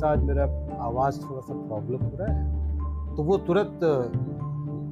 सा 0.00 0.10
आज 0.10 0.22
मेरा 0.24 0.44
आवाज़ 0.80 1.20
थोड़ा 1.20 1.40
सा 1.40 1.54
प्रॉब्लम 1.56 2.04
हो 2.04 2.16
रहा 2.16 2.32
है। 2.32 3.16
तो 3.16 3.22
वो 3.22 3.36
तुरंत 3.38 3.80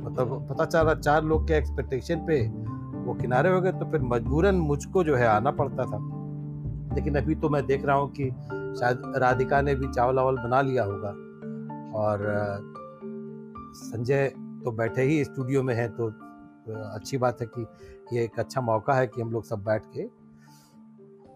मतलब 0.02 0.46
पता 0.50 0.64
चल 0.64 0.78
रहा, 0.78 0.94
चार 0.94 1.24
लोग 1.24 1.46
के 1.48 1.54
एक्सपेक्टेशन 1.54 2.26
पे 2.26 2.40
वो 2.98 3.15
किनारे 3.15 3.50
हो 3.50 3.60
गए 3.60 3.73
तो 3.73 3.90
फिर 3.90 4.00
मजबूरन 4.02 4.54
मुझको 4.54 5.04
जो 5.04 5.16
है 5.16 5.26
आना 5.26 5.50
पड़ता 5.50 5.84
था। 5.84 5.98
लेकिन 6.95 7.16
अभी 7.16 7.34
तो 7.34 7.48
मैं 7.48 7.65
देख 7.66 7.84
रहा 7.87 7.96
हूँ 7.96 8.10
कि 8.10 8.30
शायद 8.80 9.02
राधिका 9.16 9.60
ने 9.60 9.74
भी 9.74 9.88
चावल 9.88 10.16
वावल 10.16 10.37
बना 10.37 10.60
लिया 10.60 10.84
होगा। 10.84 11.09
और, 11.98 12.26
संजय 13.74 14.26
तो 14.65 14.70
बैठे 14.72 15.02
ही 15.02 15.24
स्टूडियो 15.24 15.62
में 15.62 15.74
हैं 15.74 15.88
तो 15.96 16.09
अच्छी 16.84 17.18
बात 17.18 17.40
है 17.40 17.46
कि 17.46 17.66
ये 18.12 18.24
एक 18.24 18.38
अच्छा 18.38 18.60
मौका 18.60 18.95
है 18.95 19.06
कि 19.06 19.20
हम 19.22 19.30
लोग 19.32 19.45
सब 19.45 19.65
बैठ 19.65 19.82
के। 19.96 20.02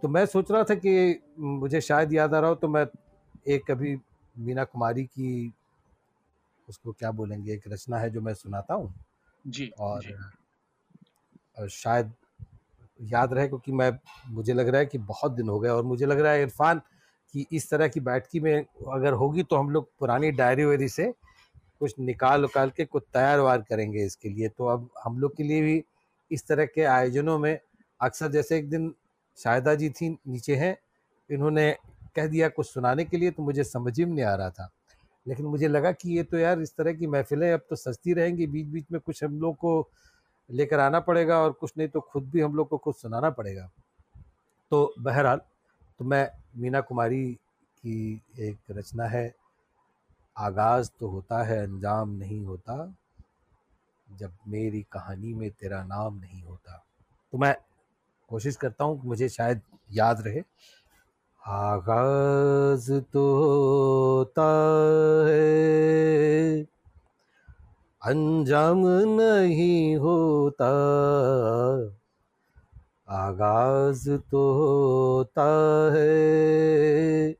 तो 0.02 0.08
मैं 0.08 0.24
सोच 0.26 0.50
रहा 0.50 0.62
था 0.62 0.74
कि 0.74 1.20
मुझे 1.38 1.80
शायद 1.80 2.12
याद 2.12 2.34
आ 2.34 2.38
रहा 2.40 2.50
हो 2.50 2.54
तो 2.54 2.68
मैं 2.68 2.84
एक 3.46 3.70
अभी 3.70 3.96
मीना 4.36 4.64
कुमारी 4.64 5.04
की 5.04 5.52
उसको 6.68 6.92
क्या 6.92 7.10
बोलेंगे 7.10 7.52
एक 7.52 7.62
रचना 7.68 7.98
है 7.98 8.10
जो 8.10 8.20
मैं 8.20 8.34
सुनाता 8.34 8.74
हूँ? 8.74 8.94
जी 9.44 9.70
और 9.80 10.02
जी। 10.02 11.68
शायद 11.68 12.12
याद 13.00 13.32
रहे 13.32 13.48
क्योंकि 13.48 13.72
मैं 13.72 13.90
मुझे 14.28 14.52
लग 14.52 14.68
रहा 14.68 14.78
है 14.80 14.86
कि 14.86 14.98
बहुत 14.98 15.32
दिन 15.32 15.48
हो 15.48 15.58
गए 15.60 15.68
और 15.68 15.82
मुझे 15.84 16.06
लग 16.06 16.20
रहा 16.20 16.32
है 16.32 16.42
इरफान 16.42 16.80
कि 17.34 17.46
इस 17.52 17.68
तरह 17.70 17.88
की 17.88 18.00
बैठकी 18.00 18.40
में 18.40 18.54
अगर 18.92 19.12
होगी 19.12 19.42
तो 19.42 19.56
हम 19.56 19.70
लोग 19.70 19.88
पुरानी 19.98 20.30
डायरी 20.30 20.64
वायरी 20.64 20.88
से 20.88 21.12
कुछ 21.80 21.94
निकाल 21.98 22.44
उकाल 22.44 22.70
के 22.70 22.84
कुछ 22.84 23.02
तैयार 23.12 23.40
वार 23.40 23.62
करेंगे 23.62 24.04
इसके 24.04 24.28
लिए। 24.28 24.48
तो 24.48 24.66
अब 24.66 24.88
हम 25.04 25.18
लोग 25.18 25.36
के 25.36 25.42
लिए 25.42 25.62
भी 25.62 25.82
इस 26.30 26.46
तरह 26.46 26.66
के 26.66 26.82
आयोजनों 26.84 27.38
में 27.38 27.58
अक्सर 28.00 28.30
जैसे 28.32 28.58
एक 28.58 28.68
दिन 28.70 28.94
शायदा 29.38 29.74
जी 29.74 29.88
थी 29.90 30.08
नीचे 30.28 30.56
हैं 30.56 30.76
इन्होंने 31.30 31.76
कह 32.16 32.26
दिया 32.26 32.48
कुछ 32.48 32.66
सुनाने 32.66 33.04
के 33.04 33.16
लिए 33.16 33.30
तो 33.30 33.42
मुझे 33.42 33.64
समझ 33.64 33.98
ही 33.98 34.04
नहीं 34.04 34.24
आ 34.24 34.34
रहा 34.34 34.50
था। 34.50 34.68
लेकिन 35.26 35.46
मुझे 35.46 35.68
लगा 35.68 35.92
कि 35.92 36.16
ये 36.16 36.22
तो 36.22 36.38
यार 36.38 36.60
इस 36.60 36.74
तरह 36.76 36.92
की 36.92 37.06
महफिलें 37.06 37.52
अब 37.52 37.60
तो 37.70 37.76
सस्ती 37.76 38.12
रहेंगी 38.12 38.46
बीच 38.46 38.66
बीच 38.66 38.86
में 38.92 39.00
कुछ 39.00 39.22
हम 39.24 39.40
लोग 39.40 39.56
को 39.56 39.90
लेकर 40.50 40.80
आना 40.80 41.00
पड़ेगा 41.00 41.38
और 41.38 41.52
कुछ 41.52 41.72
नहीं 41.78 41.88
तो 41.88 42.00
खुद 42.00 42.30
भी 42.30 42.40
हम 42.40 42.54
लोग 42.54 42.68
को 42.68 42.78
कुछ 42.78 42.96
सुनाना 42.96 43.30
पड़ेगा। 43.30 43.70
तो 44.70 44.94
बहरहाल 44.98 45.40
तो 46.00 46.04
मैं 46.04 46.28
मीना 46.56 46.80
कुमारी 46.80 47.32
की 47.84 48.22
एक 48.38 48.58
रचना 48.70 49.06
है, 49.06 49.34
आगाज़ 50.36 50.90
तो 51.00 51.08
होता 51.08 51.42
है, 51.42 51.62
अंजाम 51.62 52.10
नहीं 52.10 52.40
होता, 52.44 52.94
जब 54.08 54.36
मेरी 54.48 54.82
कहानी 54.92 55.34
में 55.34 55.50
तेरा 55.50 55.82
नाम 55.84 56.18
नहीं 56.18 56.42
होता। 56.42 56.84
तो 57.32 57.38
मैं 57.38 57.54
कोशिश 58.28 58.56
करता 58.56 58.84
हूँ 58.84 59.00
कि 59.02 59.08
मुझे 59.08 59.28
शायद 59.28 59.60
याद 59.92 60.20
रहे। 60.20 60.42
आगाज़ 61.46 62.92
तो 62.92 63.36
होता 63.36 64.48
है। 65.28 66.62
अंजाम 68.02 68.82
नहीं 69.20 69.96
होता, 69.96 70.70
आगाज़ 73.08 74.10
तो 74.10 74.52
होता 74.52 75.48
है। 75.94 77.32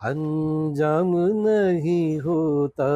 अंजाम 0.00 1.16
नहीं 1.16 2.20
होता, 2.20 2.90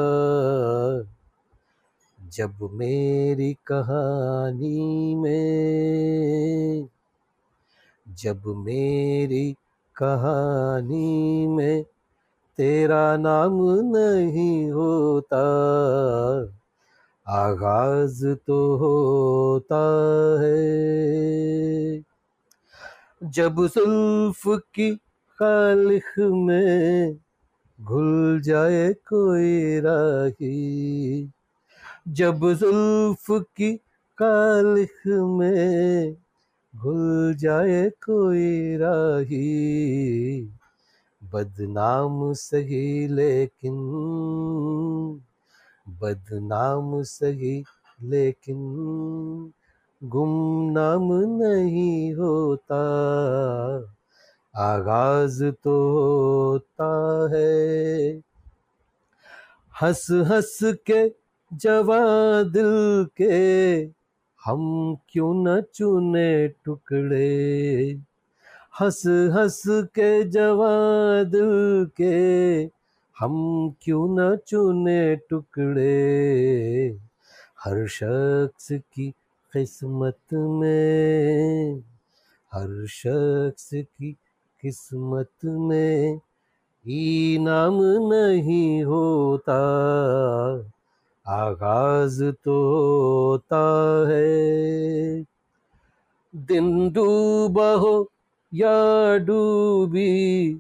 जब 2.29 2.71
मेरी 2.73 3.55
कहानी 3.55 5.15
में, 5.15 6.89
जब 8.09 8.43
मेरी 8.47 9.57
कहानी 9.97 11.47
में 11.47 11.85
तेरा 12.57 13.17
नाम 13.17 13.57
नहीं 13.97 14.71
होता। 14.71 15.41
आगाज़ 17.29 18.27
तो 18.27 18.77
होता 18.77 19.83
है। 20.43 20.85
जब 23.25 23.67
सुल्फ 23.67 24.43
की 24.47 24.97
खालिख 25.31 26.19
में 26.19 27.17
घुल 27.81 28.41
जाए 28.45 28.93
कोई 28.93 29.81
राही, 29.81 31.31
जब 32.09 32.53
जुल्फ 32.53 33.27
की 33.31 33.77
कालिख 34.23 35.07
में 35.07 36.24
घुल 36.77 37.35
जाए 37.35 37.91
कोई 37.91 38.77
राही। 38.77 40.45
बदनाम 41.25 42.33
सही 42.33 43.09
लेकिन, 43.09 43.75
बदनाम 45.89 47.03
सही 47.03 47.65
लेकिन 48.03 48.57
गुमनाम 50.05 51.13
नहीं 51.13 52.15
होता। 52.15 52.81
आगाज़ 54.57 55.45
तो 55.45 55.93
होता 55.93 57.29
है। 57.33 58.09
हंस 59.83 60.07
हंस 60.11 60.59
के 60.63 61.15
जवा 61.53 62.43
दिल 62.43 63.07
के 63.17 63.94
हम 64.45 64.97
क्यों 65.09 65.35
न 65.35 65.61
चुने 65.75 66.49
टुकड़े? 66.49 67.91
हंस 68.81 69.03
हंस 69.07 69.63
के 69.67 70.25
जवा 70.25 70.71
दिल 71.25 71.87
के, 71.97 72.63
हम 73.19 73.71
क्यों 73.83 74.19
न 74.19 74.37
चुने 74.37 75.17
टुकड़े? 75.17 76.89
हर 77.65 77.87
शख्स 77.87 78.69
की 78.73 79.11
किस्मत 79.53 80.35
में, 80.35 81.81
हर 82.53 82.87
शख्स 82.87 83.71
की 83.75 84.13
किस्मत 84.61 85.45
में 85.45 86.21
इनाम 86.89 87.75
नहीं 87.83 88.85
होता। 88.85 89.61
आगाज़ 91.27 92.25
तो 92.25 92.77
होता 93.29 94.05
है। 94.09 95.25
दिन 96.37 96.91
डूबा 96.91 97.73
हो 97.73 98.11
या 98.55 99.17
डूबी, 99.17 100.55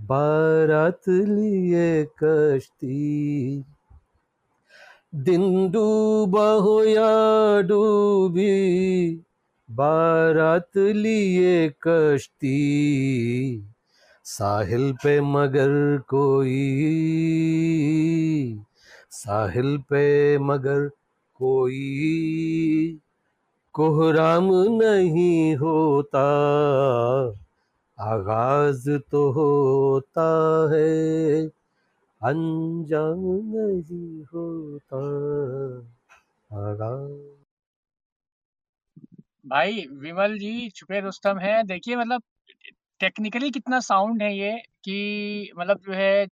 बारात 0.00 1.00
लिए 1.08 2.06
कश्ती। 2.24 3.64
दिन 5.14 5.70
डूबा 5.70 6.52
हो 6.52 6.84
या 6.84 7.60
डूबी, 7.60 9.14
बारात 9.70 10.70
लिए 10.76 11.68
कश्ती। 11.68 12.58
साहिल 14.24 14.92
पे 14.92 15.20
मगर 15.20 15.98
कोई 15.98 16.78
साहिल 19.22 19.78
पे 19.78 20.38
मगर 20.38 20.88
कोई 21.34 22.98
कोहराम 23.72 24.44
नहीं 24.52 25.56
होता। 25.56 26.24
आगाज़ 27.98 28.90
तो 28.90 29.32
होता 29.32 30.26
है, 30.74 31.46
अंजाम 32.22 33.18
नहीं 33.54 34.24
होता। 34.24 34.98
आगाज़। 36.52 37.42
भाई, 39.46 39.86
विमल 39.92 40.38
जी, 40.38 40.70
छुपे 40.70 41.00
रुस्तम 41.00 41.38
है। 41.38 41.62
देखिए 41.62 41.96
मतलब 41.96 42.22
टेक्निकली 43.00 43.50
कितना 43.50 43.80
साउंड 43.80 44.22
है 44.22 44.38
ये 44.38 44.58
कि 44.58 45.52
मतलब 45.58 45.78
जो 45.78 45.92
है 45.92 46.26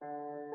Thank 0.00 0.12
you. 0.42 0.47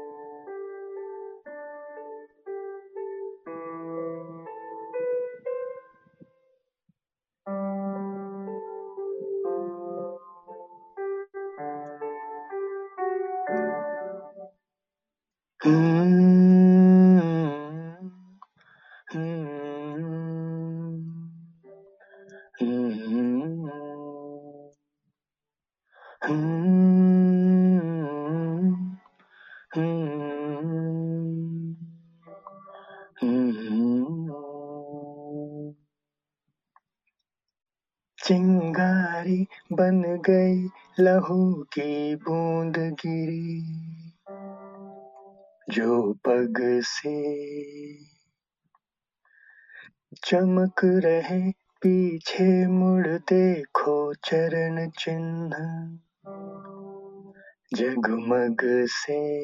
से। 58.90 59.44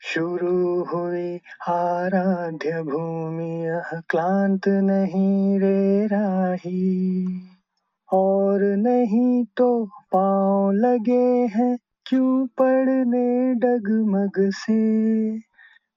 शुरू 0.00 0.84
हुई 0.84 1.40
आराध्य 1.68 2.82
भूमि 2.82 3.80
क्लांत 4.10 4.68
नहीं 4.68 5.60
रे 5.60 6.06
राही। 6.06 7.26
और 8.12 8.60
नहीं 8.62 9.44
तो 9.56 9.86
पाँव 10.12 10.72
लगे 10.72 11.46
हैं, 11.56 11.78
क्यों 12.06 12.46
पड़ने 12.46 13.54
डगमग 13.54 14.32
से? 14.38 15.38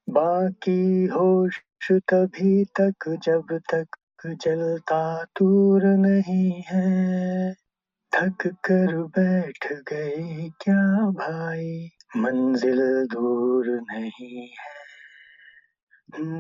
बाकी 0.10 1.06
होश 1.06 1.60
तभी 1.92 2.66
तक, 2.66 3.18
जब 3.24 3.60
तक 3.74 3.86
जलता 4.26 5.24
दूर 5.24 5.86
नहीं 5.86 6.62
है। 6.68 7.56
थक 8.14 8.48
कर 8.48 9.04
बैठ 9.04 9.74
गए 9.74 10.50
क्या 10.62 11.12
भाई? 11.12 11.90
मंजिल 12.18 13.08
दूर 13.12 13.82
नहीं 13.92 14.50
है। 14.50 14.56
हम्म, 16.18 16.34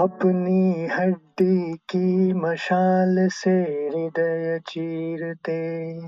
अपनी 0.00 0.86
हड्डी 0.86 1.74
की 1.74 2.32
मशाल 2.32 3.28
से 3.28 3.50
हृदय 3.50 4.60
चीरते। 4.68 6.00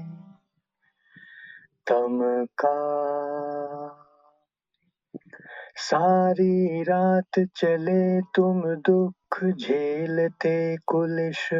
तम 1.86 2.46
का 2.64 2.78
सारी 5.76 6.82
रात 6.82 7.48
चले 7.56 8.20
तुम 8.20 8.62
दुख 8.62 9.44
झेलते 9.44 10.76
कुलिश। 10.76 11.50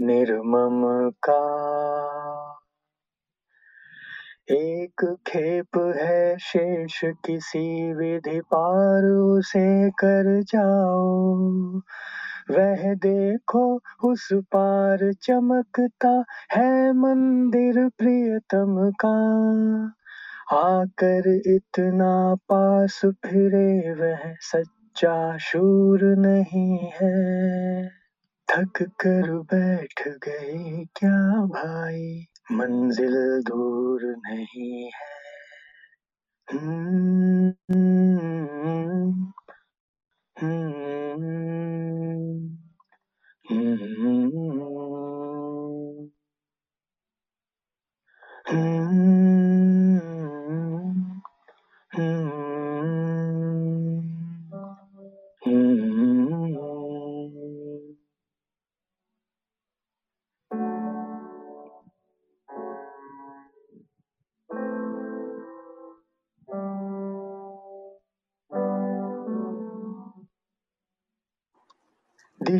निर्मम 0.00 1.10
का 1.10 1.42
एक 4.50 5.16
खेप 5.26 5.94
है 5.96 6.36
शेष, 6.38 7.00
किसी 7.04 7.92
विधि 7.92 8.40
पार 8.40 9.04
उसे 9.04 9.90
कर 9.90 10.42
जाओ। 10.42 11.34
वह 12.50 12.94
देखो, 12.94 13.80
उस 14.04 14.28
पार 14.32 15.12
चमकता 15.12 16.24
है 16.52 16.92
मंदिर 16.92 17.88
प्रियतम 17.88 18.90
का। 19.04 19.16
आकर 20.56 21.40
इतना 21.46 22.34
पास 22.34 23.00
फिरे 23.04 23.94
वह 23.94 24.34
सच्चा 24.40 25.36
शूर 25.36 26.04
नहीं 26.04 26.78
है। 26.78 27.88
थक 28.48 28.82
कर 28.82 29.32
बैठ 29.32 30.08
गए 30.08 30.84
क्या 30.96 31.44
भाई? 31.46 32.26
मंजिल 32.52 33.42
दूर 33.42 34.16
नहीं 34.18 34.84
है। 34.84 34.90
हम्म, 36.48 37.52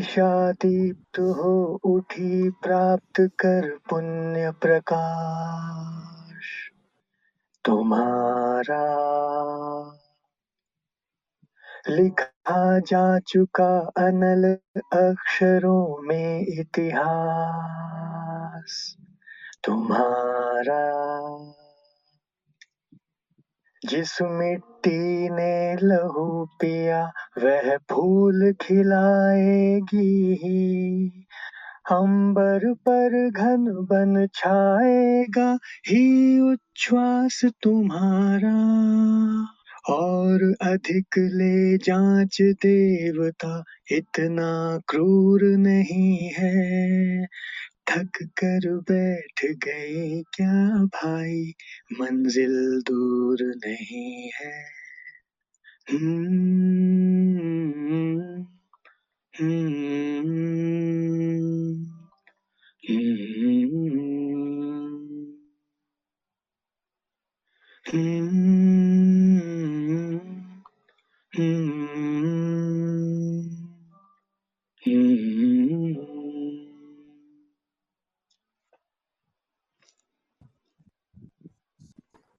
दिशा 0.07 0.51
दीप्त 0.51 1.19
हो 1.19 1.79
उठी 1.85 2.49
प्राप्त 2.49 3.19
कर 3.19 3.77
पुण्य 3.89 4.51
प्रकाश 4.51 6.45
तुम्हारा। 7.65 8.85
लिखा 11.89 12.79
जा 12.79 13.19
चुका 13.19 13.79
अनल 13.79 14.57
अक्षरों 14.93 16.03
में 16.03 16.41
इतिहास 16.41 18.95
तुम्हारा। 19.63 20.87
जिस 23.89 24.21
मिट्टी 24.21 25.29
ने 25.29 25.75
लहू 25.83 26.45
पिया, 26.45 27.11
वह 27.37 27.77
फूल 27.77 28.53
खिलाएगी 28.61 30.03
अंबर 31.91 32.73
पर 32.73 33.29
घन 33.29 33.65
बन 33.91 34.27
छाएगा, 34.35 35.57
ही 35.89 36.39
उच्छ्वास 36.39 37.41
तुम्हारा। 37.63 38.55
और 39.89 40.55
अधिक 40.61 41.17
ले 41.17 41.77
जाँच 41.77 42.37
देवता, 42.41 43.63
इतना 43.91 44.79
क्रूर 44.87 45.43
नहीं 45.43 46.31
है। 46.37 47.27
थक 47.87 48.17
कर 48.39 48.67
बैठ 48.91 49.45
गए 49.65 50.23
क्या 50.35 50.53
भाई 50.95 51.53
मंजिल 52.01 52.55
दूर 52.87 53.43
नहीं 53.65 54.29
है 54.35 54.53
हम्म, 55.91 56.27
हम्म, 59.33 60.05
हम्म, 67.85 68.66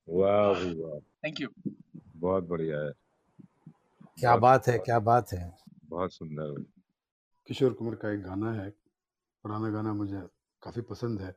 वाह 0.08 0.48
वाह। 0.50 0.98
थैंक 1.24 1.40
यू 1.40 1.48
बहुत 2.16 2.44
बढ़िया 2.44 2.80
है। 2.80 2.92
क्या 4.18 4.30
बहुत 4.30 4.42
बात 4.42 4.66
है 4.68 4.78
क्या 4.78 4.98
बात 4.98 5.32
है। 5.32 5.56
बहुत 5.84 6.12
सुंदर। 6.12 6.64
किशोर 7.46 7.72
कुमार 7.72 7.94
का 7.94 8.10
एक 8.12 8.22
गाना 8.22 8.52
है 8.52 8.70
पुराना 9.44 9.70
गाना 9.70 9.92
मुझे 9.92 10.20
काफ़ी 10.62 10.82
पसंद 10.82 11.20
है। 11.20 11.34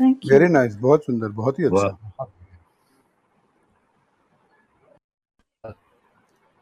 थैंक 0.00 0.26
यू 0.26 0.30
वेरी 0.32 0.48
नाइस 0.48 0.76
बहुत 0.76 1.04
सुंदर 1.04 1.28
बहुत 1.28 1.58
ही 1.58 1.64
अच्छा। 1.64 2.26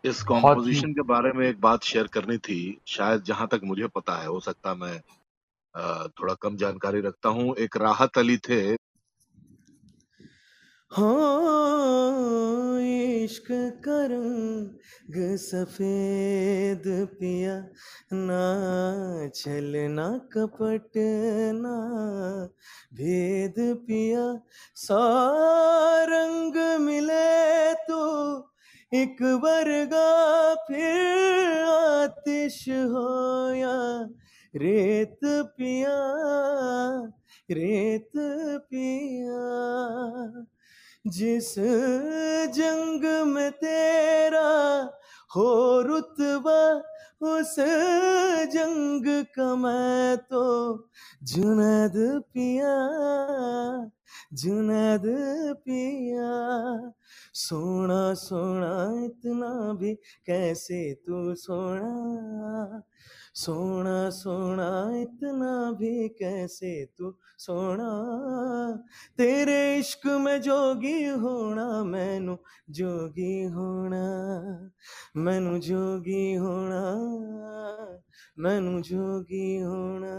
इस 0.05 0.23
कॉम्पोजिशन 0.23 0.93
के 0.93 1.03
बारे 1.03 1.33
में 1.33 1.47
एक 1.47 1.61
बात 1.61 1.83
शेयर 1.83 2.07
करनी 2.07 2.37
थी 2.39 2.59
शायद 2.87 3.23
जहाँ 3.23 3.47
तक 3.53 3.61
मुझे 3.65 3.87
पता 3.87 4.17
है 4.17 4.27
हो 4.27 4.41
सकता 4.41 4.75
मैं 4.75 4.99
थोड़ा 6.11 6.35
कम 6.35 6.57
जानकारी 6.57 7.01
रखता 7.01 7.29
हूँ। 7.29 7.55
एक 7.57 7.77
राहत 7.77 8.19
अली 8.19 8.37
थे 8.39 8.61
हाँ 10.93 12.81
इश्क 12.81 13.47
का 13.85 14.07
रंग 14.07 15.37
सफ़ेद 15.37 16.83
पिया, 17.21 17.55
ना 18.13 19.29
छलना 19.35 20.09
कपट, 20.33 20.93
ना 21.55 21.77
भेद 22.95 23.55
पिया। 23.59 24.25
सा 24.75 25.01
रंग 26.09 26.81
मिले 26.81 27.75
तो 27.75 28.03
एक 28.95 29.23
बरगा, 29.23 30.55
फिर 30.55 31.63
आतिश 31.65 32.69
हो 32.69 33.09
या 33.55 33.77
रेत 34.55 35.21
पिया 35.25 35.97
रेत 37.51 38.11
पिया। 38.71 39.45
जिस 41.09 41.55
जंग 42.55 43.27
में 43.27 43.51
तेरा 43.53 44.49
हो 45.37 45.83
रुतबा, 45.83 46.61
उस 47.21 47.55
जंग 48.53 49.07
का 49.35 49.55
मैं 49.57 50.17
तो 50.19 50.45
जुनद 51.23 52.23
पिया 52.35 52.75
जुनद 54.33 55.03
पिया। 55.65 56.31
सोना 57.35 58.15
सोना 58.15 59.05
इतना 59.05 59.73
भी 59.73 59.95
कैसे 60.27 60.95
तू 60.95 61.35
सोना? 61.35 62.83
सोना 63.39 64.11
सोना, 64.11 64.69
इतना 65.01 65.73
भी 65.73 66.09
कैसे 66.09 66.71
तू 66.99 67.15
सोना? 67.39 67.91
तेरे 69.17 69.79
इश्क 69.79 70.07
में 70.07 70.41
जोगी 70.41 71.05
होना, 71.05 71.67
मैनू 71.85 72.37
जोगी 72.71 73.43
होना, 73.45 74.05
मैनू 75.17 75.59
जोगी 75.59 76.35
होना, 76.35 76.83
मैनू 78.39 78.81
जोगी 78.81 79.59
होना, 79.59 80.15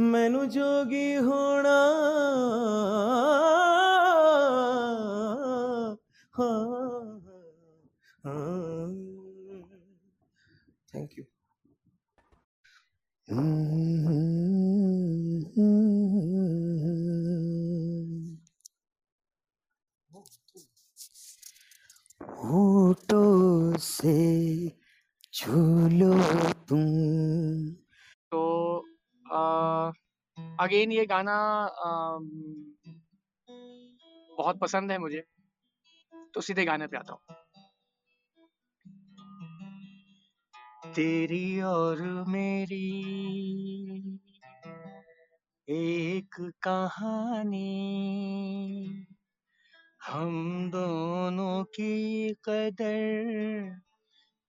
मैनू 0.00 0.44
जोगी 0.46 1.14
होना। 1.14 1.78
हाँ 6.34 7.20
हाँ 8.24 8.88
थैंक 10.94 11.10
यू 11.18 11.24
होठों 22.42 23.76
से 23.78 24.16
छू 25.32 25.52
लो 25.88 26.12
तुम 26.68 26.84
तो 28.30 28.42
अगेन 30.62 30.92
ये 30.92 31.04
गाना 31.06 31.36
बहुत 34.30 34.58
पसंद 34.58 34.92
है 34.92 34.98
मुझे 34.98 35.22
तो 36.34 36.40
सीधे 36.40 36.64
गाने 36.64 36.86
पे 36.86 36.96
आता 36.96 37.12
हूँ। 37.12 37.20
तेरी 40.94 41.60
और 41.60 42.00
मेरी 42.28 42.88
एक 45.68 46.34
कहानी, 46.62 47.66
हम 50.02 50.70
दोनों 50.70 51.64
की 51.64 51.94
कदर 52.44 53.80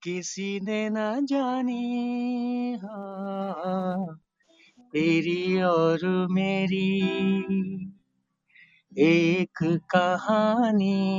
किसी 0.01 0.59
ने 0.59 0.89
ना 0.89 1.09
जानी। 1.23 2.73
हाँ 2.83 4.22
तेरी 4.93 5.61
और 5.61 6.27
मेरी। 6.31 7.01
एक 8.99 9.79
कहानी। 9.95 11.09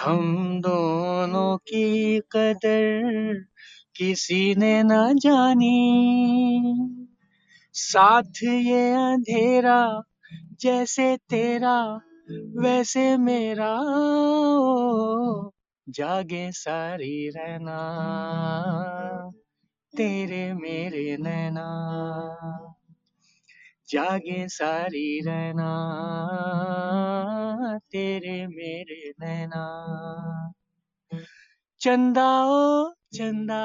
हम 0.00 0.54
दोनों 0.60 1.56
की 1.56 2.18
कदर 2.18 3.34
किसी 3.96 4.54
ने 4.54 4.82
ना 4.82 5.12
जानी। 5.12 6.64
साथ 7.72 8.42
ये 8.42 8.90
अंधेरा 8.90 10.02
जैसे 10.60 11.16
तेरा 11.16 12.00
वैसे 12.56 13.16
मेरा। 13.16 13.80
ओ, 14.58 15.50
जागे 15.88 16.52
सारी 16.52 17.28
रहना। 17.28 18.97
तेरे 19.98 20.54
मेरे 20.54 21.16
नैना, 21.16 21.68
जागे 23.88 24.48
सारी 24.48 25.20
रहना, 25.20 25.70
तेरे 27.78 28.46
मेरे 28.46 29.12
नैना। 29.20 29.64
चंदा 31.80 32.44
ओ, 32.44 32.92
चंदा 33.14 33.64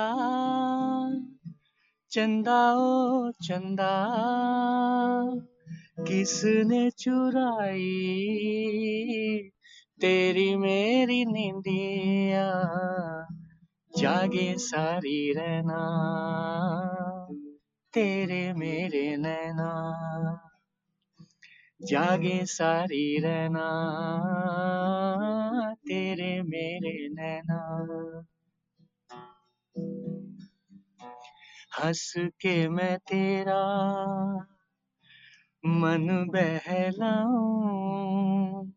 चंदा 2.11 2.73
ओ, 2.73 3.31
चंदा, 3.31 3.93
किसने 5.99 6.89
चुराई 6.89 7.81
तेरी 10.01 10.55
मेरी 10.55 11.25
निंदिया? 11.25 12.47
जागे 13.97 14.57
सारी 14.57 15.33
रहना, 15.33 15.89
तेरे 17.93 18.53
मेरे 18.53 19.17
नैना। 19.17 19.99
जागे 21.81 22.45
सारी 22.45 23.19
रहना, 23.19 23.65
तेरे 25.75 26.41
मेरे 26.41 27.09
नैना। 27.09 28.23
हंस 31.79 32.13
के 32.17 32.69
मैं 32.69 32.97
तेरा 32.97 33.63
मन 35.65 36.25
बहलाऊं, 36.29 38.71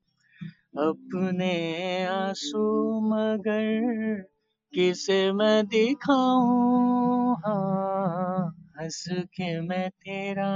अपने 0.79 2.05
आँसू 2.05 3.01
मगर 3.01 4.36
किसे 4.79 5.33
मैं 5.33 5.67
दिखाऊँ? 5.67 7.35
हाँ 7.35 8.57
हंस 8.81 9.05
के 9.11 9.61
मैं 9.61 9.91
तेरा 9.91 10.51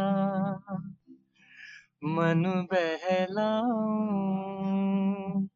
मन 2.04 2.68
बहलाऊं। 2.72 5.48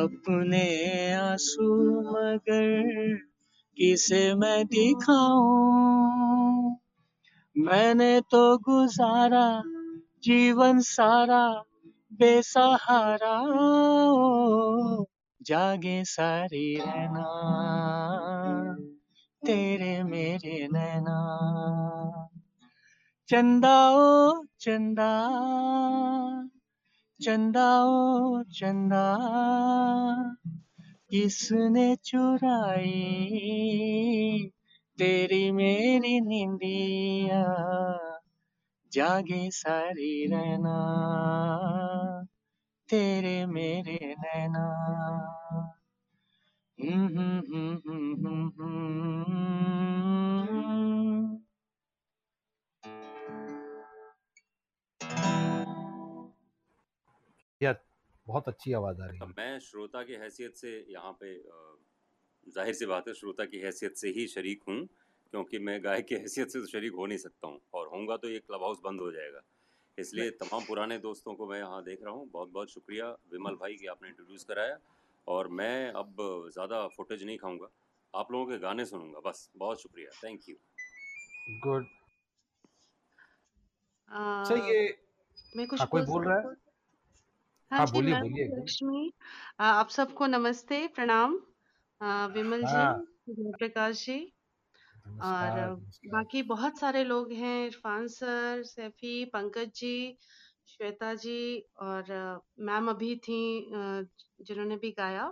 अपने 0.00 1.12
आँसू 1.12 2.00
मगर 2.00 3.18
किसे 3.76 4.34
मैं 4.34 4.66
दिखाऊँ? 4.66 6.76
मैंने 7.58 8.20
तो 8.20 8.58
गुजारा, 8.58 9.62
जीवन 10.24 10.80
सारा 10.80 11.64
बेसहारा। 12.12 13.42
जागे 15.42 16.04
सारी 16.04 16.76
रहना। 16.76 17.95
तेरे 19.46 20.02
मेरे 20.02 20.68
नैना। 20.72 21.18
चंदा 23.28 23.90
ओ, 23.90 24.42
चंदा। 24.60 25.30
चंदा 27.22 27.84
ओ, 27.84 28.42
चंदा। 28.42 29.18
किसने 31.10 31.96
चुराई? 31.96 32.90
तेरी 34.98 35.52
मेरी 35.52 36.20
निंदिया। 36.20 37.42
जागे 38.92 39.50
सारी 39.50 40.26
रहना 40.26 40.76
तेरे 42.88 43.46
मेरे 43.46 44.14
नैना। 44.18 45.35
यार 46.86 46.94
बहुत 58.26 58.48
अच्छी 58.48 58.72
आवाज़ 58.72 59.00
आ 59.00 59.06
रही 59.06 59.18
है। 59.18 59.26
मैं 59.28 59.58
श्रोता 59.60 60.02
की 60.02 60.12
हैसियत 60.14 60.56
से 60.56 60.70
यहाँ 60.90 61.12
पे 61.20 61.34
ज़ाहिर 62.46 62.74
सी 62.74 62.86
बात 62.86 63.08
है 63.08 63.14
श्रोता 63.14 63.44
की 63.44 63.58
हैसियत 63.58 63.96
से 63.96 64.08
ही 64.08 64.26
शरीक 64.28 64.62
हूँ 64.68 64.78
क्योंकि 65.32 65.58
मैं 65.58 65.82
गायक 65.84 66.06
की 66.06 66.14
हैसियत 66.14 66.50
से 66.50 66.60
तो 66.60 66.66
शरीक 66.66 66.92
हो 66.94 67.06
नहीं 67.06 67.18
सकता 67.18 67.48
हूँ 67.48 67.60
और 67.74 67.88
होऊँगा 67.88 68.16
तो 68.16 68.28
ये 68.28 68.38
क्लब 68.40 68.62
हाउस 68.62 68.78
बंद 68.84 69.00
हो 69.00 69.10
जाएगा। 69.12 69.40
इसलिए 69.98 70.30
तमाम 70.40 70.64
पुराने 70.64 70.98
दोस्तों 71.00 71.34
को 71.34 71.46
मैं 71.46 71.58
यहाँ 71.58 71.82
देख 71.84 72.02
रहा 72.04 72.14
हूँ 72.14 72.28
बहुत 72.30 72.50
बहुत 72.50 72.70
शुक्रिया 72.70 73.08
विमल 73.32 73.54
भाई 73.56 73.74
की 73.74 73.86
आपने 73.88 74.08
इंट्रोड्यूस 74.08 74.44
कराया। 74.44 74.78
और 75.26 75.48
मैं 75.48 75.92
अब 75.92 76.16
ज़्यादा 76.52 76.86
फुटेज 76.88 77.24
नहीं 77.24 77.38
खाऊँगा। 77.38 77.68
आप 78.14 78.32
लोगों 78.32 78.46
के 78.46 78.58
गाने 78.58 78.84
सुनूँगा 78.84 79.20
बस। 79.20 79.48
बहुत 79.56 79.80
शुक्रिया। 79.82 80.10
थैंक 80.24 80.48
यू 80.48 80.56
गुड 81.62 81.86
अच्छा 84.10 84.54
ये 84.68 84.86
मैं 85.56 85.66
कुछ 85.66 85.80
हाँ 85.80 85.88
कोई 85.88 86.02
बोल 86.02 86.24
रहा 86.24 86.36
है? 86.36 86.44
हाँ? 86.44 87.78
हाँ 87.78 87.86
बोलिए 87.90 88.14
बोलिए 88.14 88.46
लक्ष्मी। 88.46 89.12
आप 89.60 89.88
सबको 89.88 90.26
नमस्ते 90.26 90.86
प्रणाम। 90.94 91.34
विमल 92.34 92.62
जी 92.62 92.72
हाँ। 92.72 93.04
जयप्रकाश 93.28 94.04
जी। 94.06 94.18
और 95.22 95.74
बाकी 96.06 96.42
बहुत 96.42 96.78
सारे 96.78 97.02
लोग 97.04 97.32
हैं 97.32 97.66
इरफान 97.66 98.06
सर 98.08 98.62
सैफी 98.62 99.24
पंकज 99.24 99.70
जी 99.76 100.18
श्वेता 100.68 101.12
जी 101.16 101.38
और 101.80 102.12
मैम 102.60 102.88
अभी 102.90 103.14
थी 103.18 103.38
जिन्होंने 104.42 104.76
भी 104.76 104.90
गाया। 104.92 105.22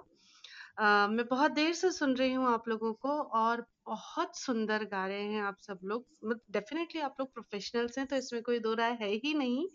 अ, 0.79 1.07
मैं 1.09 1.27
बहुत 1.29 1.51
देर 1.53 1.73
से 1.75 1.90
सुन 1.92 2.14
रही 2.16 2.33
हूँ 2.33 2.47
आप 2.49 2.68
लोगों 2.68 2.92
को 2.97 3.11
और 3.40 3.64
बहुत 3.87 4.37
सुंदर 4.38 4.85
गा 4.87 5.07
रहे 5.07 5.23
हैं 5.25 5.42
आप 5.42 5.57
सब 5.61 5.81
लोग। 5.85 6.35
डेफिनेटली 6.53 7.01
आप 7.01 7.16
लोग 7.20 7.33
प्रोफेशनल्स 7.35 7.99
हैं 7.99 8.07
तो 8.09 8.16
इसमें 8.16 8.42
कोई 8.42 8.59
दो 8.61 8.75
राय 8.75 8.92
है 9.01 9.09
ही 9.16 9.35
नहीं 9.35 9.66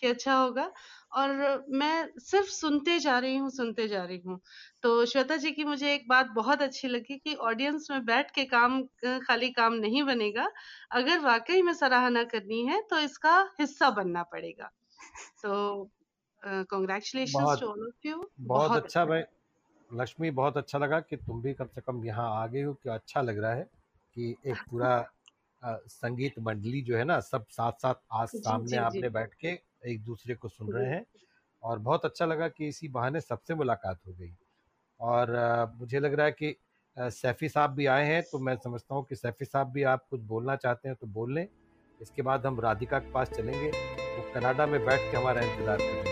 कि 0.00 0.06
अच्छा 0.06 0.34
होगा। 0.34 0.70
और 1.14 1.32
मैं 1.72 2.08
सिर्फ़ 2.20 2.48
सुनते 2.50 2.98
जा 3.00 3.18
रही 3.18 3.36
हूँ 3.36 3.50
सुनते 3.50 3.88
जा 3.88 4.04
रही 4.04 4.18
हूँ। 4.26 4.40
तो 4.82 5.04
श्वेता 5.06 5.36
जी 5.38 5.50
की 5.52 5.64
मुझे 5.64 5.92
एक 5.94 6.08
बात 6.08 6.30
बहुत 6.34 6.62
अच्छी 6.62 6.88
लगी 6.88 7.18
कि 7.18 7.34
ऑडियंस 7.44 7.88
में 7.90 8.04
बैठ 8.04 8.30
के 8.32 8.44
काम 8.46 8.82
खाली 9.22 9.50
काम 9.52 9.74
नहीं 9.76 10.02
बनेगा। 10.04 10.48
अगर 10.92 11.20
वाकई 11.20 11.62
में 11.62 11.72
सराहना 11.74 12.24
करनी 12.26 12.64
है 12.66 12.80
तो 12.90 12.98
इसका 13.00 13.38
हिस्सा 13.60 13.90
बनना 13.92 14.22
पड़ेगा। 14.32 14.70
तो 15.42 15.90
कॉन्ग्रेचुलेशंस 16.42 17.32
बहुत 17.32 17.60
टू 17.60 17.66
ऑल 17.66 17.86
ऑफ़ 17.88 18.06
यू 18.08 18.30
बहुत 18.40 18.76
अच्छा 18.76 18.84
अच्छा 18.84 19.04
भाई। 19.04 19.22
लक्ष्मी 19.90 20.30
बहुत 20.32 20.56
अच्छा 20.56 20.78
लगा 20.78 21.00
कि 21.00 21.16
तुम 21.16 21.42
भी 21.42 21.54
कम 21.54 21.66
से 21.66 21.80
कम 21.80 22.04
यहाँ 22.04 22.30
आ 22.36 22.46
गई 22.46 22.62
हो 22.62 22.74
कि 22.74 22.90
अच्छा 22.90 23.22
लग 23.22 23.38
रहा 23.38 23.54
है 23.54 23.64
कि 24.16 24.36
एक 24.46 24.54
पूरा 24.70 24.92
संगीत 25.88 26.38
मंडली 26.38 26.82
जो 26.82 26.96
है 26.96 27.04
ना 27.04 27.20
सब 27.20 27.46
साथ 27.50 27.72
साथ 27.72 27.94
आज 28.12 28.28
जी 28.28 28.38
सामने 28.38 28.78
जी 28.78 28.84
जी। 28.90 29.08
बैठ 29.10 29.34
के 29.34 29.58
एक 29.86 30.04
दूसरे 30.04 30.34
को 30.34 30.48
सुन 30.48 30.72
रहे 30.72 30.88
हैं 30.88 31.04
और 31.62 31.78
बहुत 31.80 32.04
अच्छा 32.04 32.26
लगा 32.26 32.48
कि 32.48 32.68
इसी 32.68 32.88
बहाने 32.88 33.20
सबसे 33.20 33.54
मुलाकात 33.54 34.00
हो 34.08 34.12
गई। 34.12 34.34
और 35.00 35.30
अ, 35.30 35.66
मुझे 35.76 36.00
लग 36.00 36.14
रहा 36.14 36.26
है 36.26 36.32
कि 36.32 36.56
अ, 36.96 37.08
सैफी 37.10 37.48
साहब 37.48 37.70
भी 37.70 37.86
आए 37.86 38.06
हैं 38.06 38.22
तो 38.22 38.38
मैं 38.40 38.56
समझता 38.56 38.94
हूँ 38.94 39.04
कि 39.04 39.16
सैफी 39.16 39.44
साहब 39.44 39.72
भी 39.72 39.82
आप 39.84 40.06
कुछ 40.10 40.20
बोलना 40.20 40.56
चाहते 40.56 40.88
हैं 40.88 40.96
तो 41.00 41.06
बोल 41.08 41.34
लें। 41.34 41.48
इसके 42.00 42.22
बाद 42.22 42.46
हम 42.46 42.60
राधिका 42.60 42.98
के 42.98 43.12
पास 43.12 43.30
चलेंगे। 43.30 43.72
वो 44.18 44.24
कनाडा 44.34 44.66
में 44.66 44.84
बैठ 44.84 45.00
के 45.00 45.16
हमारा 45.16 45.40
इंतज़ार 45.40 45.78
कर 45.80 46.06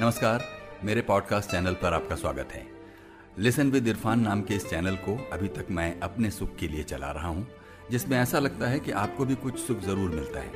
नमस्कार 0.00 0.44
मेरे 0.84 1.02
पॉडकास्ट 1.02 1.50
चैनल 1.50 1.74
पर 1.74 1.94
आपका 1.94 2.16
स्वागत 2.16 2.48
है। 2.52 2.66
लिसन 3.38 3.70
विद 3.70 3.88
इरफान 3.88 4.20
नाम 4.20 4.42
के 4.42 4.54
इस 4.54 4.68
चैनल 4.70 4.96
को 4.96 5.16
अभी 5.32 5.48
तक 5.48 5.66
मैं 5.70 6.00
अपने 6.00 6.30
सुख 6.30 6.56
के 6.56 6.68
लिए 6.68 6.82
चला 6.82 7.10
रहा 7.10 7.28
हूँ 7.28 7.46
जिसमें 7.90 8.18
ऐसा 8.18 8.38
लगता 8.38 8.68
है 8.68 8.80
कि 8.80 8.90
आपको 8.90 9.24
भी 9.24 9.34
कुछ 9.34 9.58
सुख 9.58 9.80
ज़रूर 9.80 10.10
मिलता 10.10 10.40
है। 10.40 10.52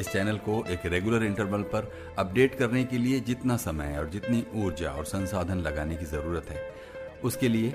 इस 0.00 0.12
चैनल 0.12 0.36
को 0.38 0.64
एक 0.70 0.86
रेगुलर 0.86 1.24
इंटरवल 1.24 1.62
पर 1.62 1.92
अपडेट 2.18 2.54
करने 2.54 2.84
के 2.84 2.98
लिए 2.98 3.20
जितना 3.20 3.56
समय 3.56 3.98
और 3.98 4.08
जितनी 4.08 4.44
ऊर्जा 4.54 4.90
और 4.90 5.04
संसाधन 5.04 5.58
लगाने 5.58 5.96
की 5.96 6.04
ज़रूरत 6.04 6.46
है 6.50 6.74
उसके 7.24 7.48
लिए 7.48 7.74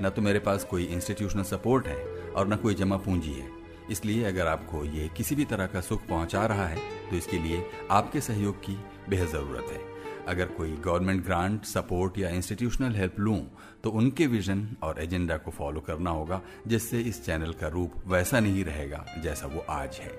न 0.00 0.10
तो 0.10 0.22
मेरे 0.22 0.38
पास 0.38 0.64
कोई 0.64 0.84
इंस्टीट्यूशनल 0.84 1.42
सपोर्ट 1.42 1.86
है 1.86 2.21
और 2.32 2.48
न 2.48 2.56
कोई 2.56 2.74
जमा 2.74 2.96
पूंजी 2.98 3.32
है। 3.32 3.50
इसलिए 3.90 4.24
अगर 4.24 4.46
आपको 4.46 4.84
ये 4.86 5.08
किसी 5.16 5.34
भी 5.34 5.44
तरह 5.44 5.66
का 5.66 5.80
सुख 5.80 6.06
पहुँचा 6.08 6.44
रहा 6.46 6.66
है 6.66 6.78
तो 7.10 7.16
इसके 7.16 7.38
लिए 7.38 7.64
आपके 7.90 8.20
सहयोग 8.20 8.60
की 8.60 8.76
बेहद 9.08 9.28
ज़रूरत 9.28 9.70
है। 9.70 9.80
अगर 10.28 10.46
कोई 10.48 10.70
गवर्नमेंट 10.84 11.24
ग्रांट, 11.24 11.64
सपोर्ट 11.64 12.18
या 12.18 12.28
इंस्टीट्यूशनल 12.30 12.94
हेल्प 12.94 13.18
लूँ 13.20 13.38
तो 13.84 13.90
उनके 13.90 14.26
विजन 14.26 14.66
और 14.82 15.00
एजेंडा 15.02 15.36
को 15.36 15.50
फॉलो 15.50 15.80
करना 15.80 16.10
होगा, 16.10 16.40
जिससे 16.66 17.00
इस 17.00 17.24
चैनल 17.26 17.52
का 17.52 17.68
रूप 17.68 17.92
वैसा 18.06 18.40
नहीं 18.40 18.64
रहेगा 18.64 19.04
जैसा 19.22 19.46
वो 19.46 19.64
आज 19.70 19.98
है। 20.00 20.10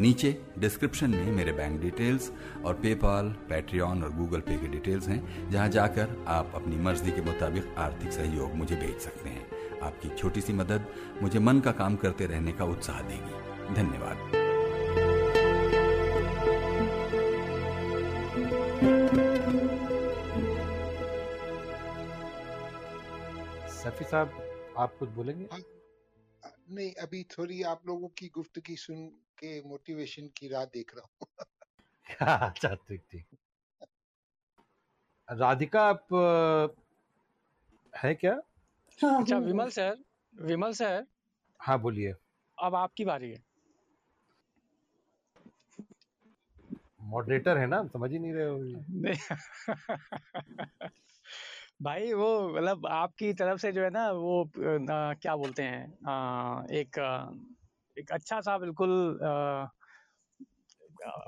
नीचे 0.00 0.36
डिस्क्रिप्शन 0.58 1.10
में 1.10 1.30
मेरे 1.32 1.52
बैंक 1.52 1.80
डिटेल्स 1.80 2.30
और 2.64 2.74
पेपाल, 2.74 3.28
पैट्रियन 3.48 4.02
और 4.02 4.12
गूगल 4.12 4.40
पे 4.40 4.56
के 4.56 4.68
डिटेल्स 4.68 5.08
हैं, 5.08 5.50
जहाँ 5.50 5.68
जाकर 5.68 6.16
आप 6.28 6.52
अपनी 6.54 6.76
मर्ज़ी 6.78 7.10
के 7.10 7.22
मुताबिक 7.22 7.74
आर्थिक 7.78 8.12
सहयोग 8.12 8.54
मुझे 8.54 8.76
भेज 8.76 8.98
सकते 9.00 9.28
हैं। 9.28 9.46
आपकी 9.82 10.08
छोटी 10.16 10.40
सी 10.40 10.52
मदद 10.52 10.94
मुझे 11.22 11.38
मन 11.38 11.60
का 11.60 11.72
काम 11.72 11.96
करते 11.96 12.26
रहने 12.26 12.52
का 12.52 12.64
उत्साह 12.64 13.00
देगी। 13.02 13.74
धन्यवाद। 13.74 14.16
सफी 23.70 24.04
साहब 24.04 24.42
आप 24.78 24.96
कुछ 24.98 25.08
बोलेंगे? 25.08 25.44
हाँ। 25.52 25.60
नहीं 26.70 26.94
अभी 26.94 27.22
थोड़ी 27.24 27.62
आप 27.62 27.86
लोगों 27.86 28.08
की 28.08 28.28
गुफ्तगी 28.28 28.76
सुन 28.76 29.06
के 29.38 29.68
मोटिवेशन 29.68 30.28
की 30.36 30.48
राह 30.48 30.64
देख 30.64 30.94
रहा 30.96 31.06
हूँ। 31.06 31.28
अच्छा 32.50 32.74
ठीक 32.74 33.02
ठीक। 33.10 33.26
राधिका 35.30 35.82
आप 35.82 36.06
है 37.94 38.14
क्या? 38.14 38.40
अच्छा 38.98 39.38
विमल 39.38 39.68
सर 39.70 39.96
विमल 40.34 40.72
सर। 40.72 41.06
हाँ 41.60 41.78
बोलिए। 41.80 42.12
अब 42.58 42.74
आपकी 42.74 43.04
बारी 43.04 43.30
है। 43.30 43.42
मॉडरेटर 47.02 47.58
है 47.58 47.66
ना? 47.66 47.82
समझ 47.86 48.10
ही 48.12 48.18
नहीं 48.18 48.32
रहे 48.32 48.46
हो। 48.46 48.58
नहीं 49.00 49.18
भाई 51.82 52.12
वो 52.12 52.28
मतलब 52.56 52.86
आपकी 52.86 53.32
तरफ़ 53.32 53.60
से 53.60 53.72
जो 53.72 53.82
है 53.84 53.90
ना 53.90 54.10
वो 54.10 54.50
न, 54.58 55.14
क्या 55.22 55.36
बोलते 55.36 55.62
हैं 55.62 55.84
अ, 55.86 56.66
एक 56.72 56.98
एक 57.96 58.12
अच्छा 58.12 58.40
सा 58.40 58.58
बिल्कुल 58.58 59.18
अ, 59.22 59.68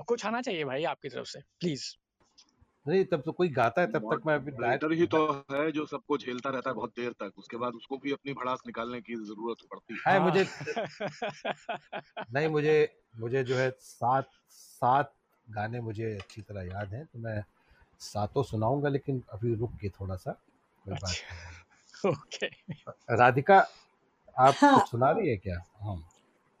कुछ 0.07 0.25
आना 0.25 0.41
चाहिए 0.41 0.65
भाई 0.65 0.83
आपकी 0.83 1.09
तरफ़ 1.09 1.27
से 1.27 1.39
प्लीज़। 1.59 2.00
नहीं 2.85 3.03
तब 3.05 3.21
तो 3.21 3.31
कोई 3.31 3.49
गाता 3.49 3.81
है 3.81 3.87
तब 3.87 4.05
तक 4.13 4.21
मैं 4.25 4.35
अभी 4.35 4.51
मॉडरेटर 4.51 4.91
ही 4.91 5.05
तो 5.07 5.19
है 5.51 5.71
जो 5.71 5.85
सबको 5.85 6.17
झेलता 6.17 6.49
रहता 6.49 6.69
है 6.69 6.75
बहुत 6.75 6.89
देर 6.89 7.11
तक 7.13 7.33
उसके 7.37 7.57
बाद 7.57 7.73
उसको 7.73 7.97
भी 7.97 8.11
अपनी 8.11 8.33
भड़ास 8.33 8.61
निकालने 8.67 9.01
की 9.01 9.15
ज़रूरत 9.15 9.57
पड़ती 9.71 9.93
है। 10.07 10.13
है 10.13 10.19
हाँ। 10.19 10.25
मुझे 10.25 10.43
नहीं 12.33 12.47
मुझे 12.47 12.75
मुझे 13.19 13.43
जो 13.43 13.55
है 13.55 13.69
सात 13.79 14.29
सात 14.49 15.13
गाने 15.47 15.81
मुझे 15.81 16.13
अच्छी 16.15 16.41
तरह 16.41 16.63
याद 16.63 16.93
हैं 16.93 17.05
तो 17.05 17.19
मैं 17.19 17.43
सातों 18.01 18.43
सुनाऊँगा 18.43 18.89
लेकिन 18.89 19.23
अभी 19.33 19.53
रुक 19.55 19.75
के 19.81 19.89
थोड़ा 19.89 20.15
सा 20.15 20.31
कोई 20.85 20.95
बात 20.95 21.15
अच्छा। 21.15 22.09
ओके। 22.09 22.47
राधिका 23.11 23.57
आप 24.37 24.53
हाँ। 24.55 24.71
कुछ 24.73 24.89
सुना 24.89 25.11
रही 25.11 25.29
है 25.29 25.37
क्या? 25.37 25.57
हाँ। 25.81 25.97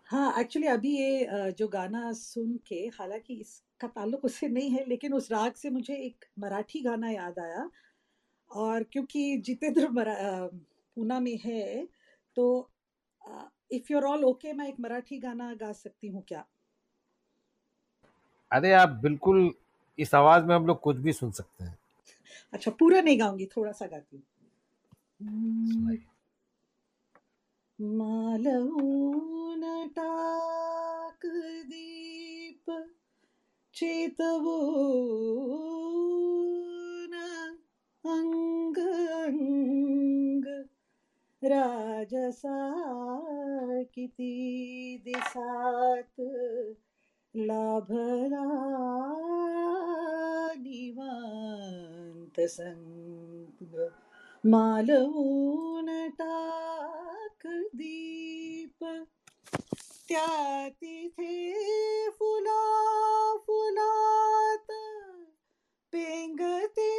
हाँ 0.09 0.33
एक्चुअली 0.39 0.67
अभी 0.67 0.89
ये 0.97 1.51
जो 1.51 1.67
गाना 1.67 2.11
सुन 2.13 2.57
के 2.67 2.75
हालाँकि 2.93 3.43
इसका 3.81 3.87
ताल्लुक 3.97 4.25
उससे 4.25 4.47
नहीं 4.47 4.69
है 4.71 4.83
लेकिन 4.87 5.13
उस 5.13 5.31
राग 5.31 5.53
से 5.57 5.69
मुझे 5.69 5.93
एक 5.97 6.25
मराठी 6.39 6.81
गाना 6.81 7.09
याद 7.09 7.39
आया। 7.39 7.69
और 8.51 8.83
क्योंकि 8.83 9.37
जितेंद्र 9.45 9.87
पूना 9.97 11.19
में 11.19 11.37
है 11.45 11.87
तो 12.37 12.45
इफ़ 13.73 13.91
यूर 13.91 14.03
ऑल 14.05 14.23
ओके 14.25 14.53
मैं 14.53 14.67
एक 14.67 14.79
मराठी 14.79 15.17
गाना 15.19 15.53
गा 15.55 15.71
सकती 15.73 16.07
हूँ 16.07 16.23
क्या? 16.27 16.45
अरे 18.51 18.73
आप 18.73 18.89
बिल्कुल 19.01 19.51
इस 19.99 20.13
आवाज़ 20.15 20.45
में 20.45 20.55
हम 20.55 20.65
लोग 20.67 20.79
कुछ 20.81 20.97
भी 20.97 21.13
सुन 21.13 21.31
सकते 21.31 21.63
हैं। 21.63 21.77
अच्छा 22.53 22.71
पूरा 22.79 23.01
नहीं 23.01 23.19
गाऊँगी 23.19 23.45
थोड़ा 23.57 23.71
सा 23.71 23.85
गाती 23.87 24.15
हूँ। 24.15 24.23
हम्म, 25.21 25.71
सुनाइए 25.71 26.05
मालवून 27.79 29.61
टाक 29.89 31.25
दीप 31.25 31.80
अंग 38.05 38.77
अंग 38.77 40.45
राजसा 41.43 42.57
किती 43.95 44.97
दिसात 45.05 46.21
लाभला 47.35 48.45
निवांत 50.57 52.39
संग 52.39 53.89
मालवून 54.43 56.09
टाक 56.09 57.47
दीप 57.73 58.83
त्या 60.09 60.69
तिथे 60.69 62.09
फुला 62.09 63.00
फुलात 63.47 64.71
पेंगते 65.93 66.89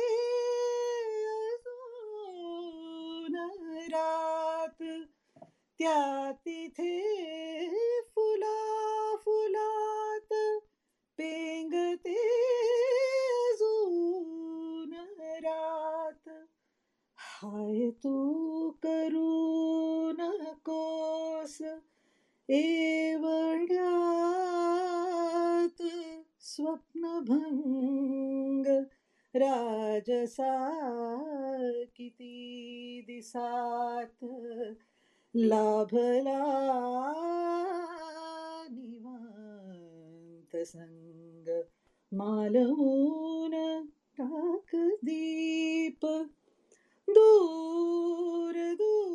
रात। 3.92 4.82
त्या 5.80 6.32
तिथे 6.44 6.94
फुला 8.14 9.16
फुलात 9.16 10.34
पेंगते 11.18 12.14
अजून 13.48 14.92
रात। 15.44 16.28
हाय 17.18 17.90
तू 17.90 18.70
करू 18.82 20.12
नकोस 20.18 21.60
एवढ्यात 22.48 24.01
स्वप्नभंग 26.56 28.66
राजसा 29.34 30.52
किती 31.96 33.02
दिसात 33.06 34.24
लाभला 35.34 36.40
संग 40.64 41.48
मालवून 42.12 43.52
टाक 44.20 44.76
दीप 45.04 46.06
दूर 47.08 48.74
दूर 48.74 49.11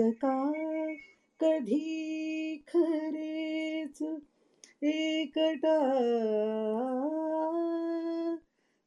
सांग 0.00 0.10
का 0.10 0.94
कधी 1.40 2.64
खरेच 2.68 4.02
एकटा 4.82 5.78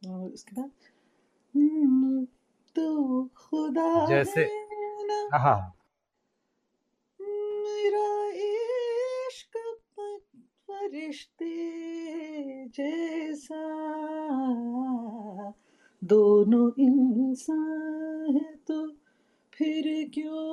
और 0.01 0.29
उसके 0.29 0.55
बाद 0.55 0.71
तो 2.75 2.85
खुदा 3.37 3.89
जैसे 4.07 4.41
है 5.35 5.55
मेरा 7.19 8.07
इश्क 8.43 9.57
फरिश्ते 10.61 11.51
जैसा 12.77 13.63
दोनों 16.01 16.69
इंसान 16.79 18.35
है 18.35 18.55
तो 18.67 18.85
फिर 19.53 19.85
क्यों 20.13 20.43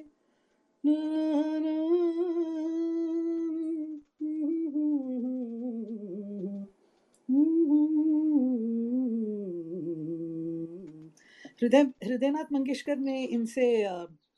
हृदय, 11.61 11.81
हृदयनाथ 12.03 12.51
मंगेशकर 12.53 12.97
ने 12.97 13.23
इनसे 13.25 13.65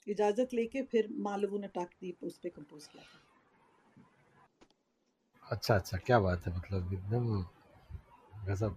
इजाज़त 0.08 0.54
लेके 0.54 0.82
फिर 0.84 1.08
मालवू 1.19 1.58
ने 1.58 1.67
टाकदीप 1.67 2.23
उस 2.23 2.38
पे 2.38 2.49
कंपोज 2.49 2.86
किया 2.88 3.04
था। 3.04 3.19
अच्छा 5.45 5.75
अच्छा 5.75 5.97
क्या 5.97 6.19
बात 6.19 6.47
है 6.47 6.56
मतलब 6.58 6.93
एकदम 6.93 7.43
गजब। 8.47 8.75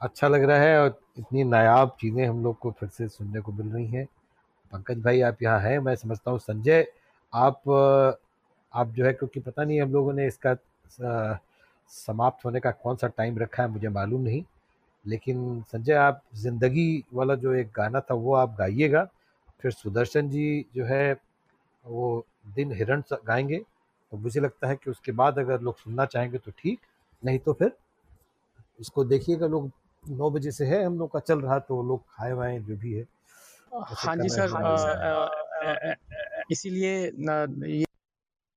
अच्छा 0.00 0.28
लग 0.28 0.42
रहा 0.42 0.58
है 0.58 0.78
और 0.80 1.00
इतनी 1.18 1.44
नायाब 1.44 1.96
चीज़ें 2.00 2.26
हम 2.26 2.42
लोग 2.44 2.58
को 2.58 2.70
फिर 2.70 2.88
से 2.88 3.08
सुनने 3.08 3.40
को 3.40 3.52
मिल 3.52 3.66
रही 3.68 3.86
हैं। 3.86 4.06
पंकज 4.72 4.98
भाई, 5.02 5.20
आप 5.20 5.42
यहाँ 5.42 5.60
हैं, 5.60 5.78
मैं 5.78 5.94
समझता 5.96 6.30
हूँ। 6.30 6.38
संजय, 6.38 6.86
आप 7.32 7.68
आप 8.72 8.88
जो 8.88 9.04
है, 9.04 9.12
क्योंकि 9.12 9.40
पता 9.40 9.64
नहीं 9.64 9.80
हम 9.82 9.92
लोगों 9.92 10.12
ने 10.12 10.26
इसका 10.26 10.56
समाप्त 11.92 12.44
होने 12.44 12.60
का 12.60 12.70
कौन 12.72 12.96
सा 12.96 13.06
टाइम 13.08 13.38
रखा 13.38 13.62
है, 13.62 13.68
मुझे 13.68 13.88
मालूम 13.88 14.20
नहीं। 14.22 14.42
लेकिन 15.04 15.62
संजय 15.64 15.94
आप 15.94 16.22
ज़िंदगी 16.36 17.04
वाला 17.14 17.34
जो 17.36 17.52
एक 17.54 17.70
गाना 17.76 18.00
था 18.00 18.14
वो 18.16 18.34
आप 18.36 18.56
गाइएगा। 18.58 19.04
फिर 19.62 19.72
सुदर्शन 19.72 20.28
जी 20.30 20.66
जो 20.76 20.84
है 20.86 21.12
वो 21.84 22.26
दिन 22.56 22.72
हिरण 22.72 23.02
गाएँगे। 23.26 23.58
तो 24.12 24.16
मुझे 24.18 24.40
लगता 24.40 24.68
है 24.68 24.76
कि 24.76 24.90
उसके 24.90 25.12
बाद 25.14 25.38
अगर 25.38 25.60
लोग 25.60 25.78
सुनना 25.78 26.04
चाहेंगे 26.06 26.38
तो 26.38 26.50
ठीक 26.58 26.80
नहीं 27.22 27.38
तो 27.40 27.52
फिर 27.52 27.72
इसको 28.80 29.04
देखिएगा। 29.04 29.46
लोग 29.46 29.70
नौ 30.04 30.30
बजे 30.30 30.50
से 30.52 30.66
है 30.66 30.84
हम 30.84 30.98
लोग 30.98 31.10
का 31.12 31.20
चल 31.20 31.40
रहा 31.40 31.58
तो 31.60 31.82
लोग 31.84 32.02
खाए 32.10 32.32
वाए 32.32 32.58
जो 32.60 32.76
भी 32.76 32.92
है 32.94 33.06
हाँ 33.98 34.16
जी 34.16 34.28
सर 34.28 34.42
हैं। 34.42 34.48
हाँ 34.48 34.62
जी 34.64 34.76
अ, 34.76 35.94
इसीलिए 36.50 36.94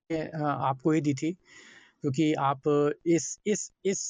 ये 0.10 0.22
आपको 0.46 0.92
ही 0.92 1.02
दी 1.02 1.14
थी 1.14 1.32
क्योंकि 2.02 2.34
आप 2.42 2.68
इस 3.08 3.40
इस 3.48 3.72
इस 3.86 4.10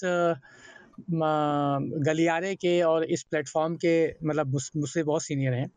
गलियारे 1.00 2.56
के 2.56 2.82
और 2.82 3.04
इस 3.04 3.24
प्लेटफॉर्म 3.24 3.76
के 3.76 4.08
मतलब 4.28 4.48
मुझसे 4.76 5.04
बहुत 5.04 5.24
सीनियर 5.24 5.54
हैं। 5.54 5.68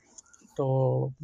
तो 0.57 1.15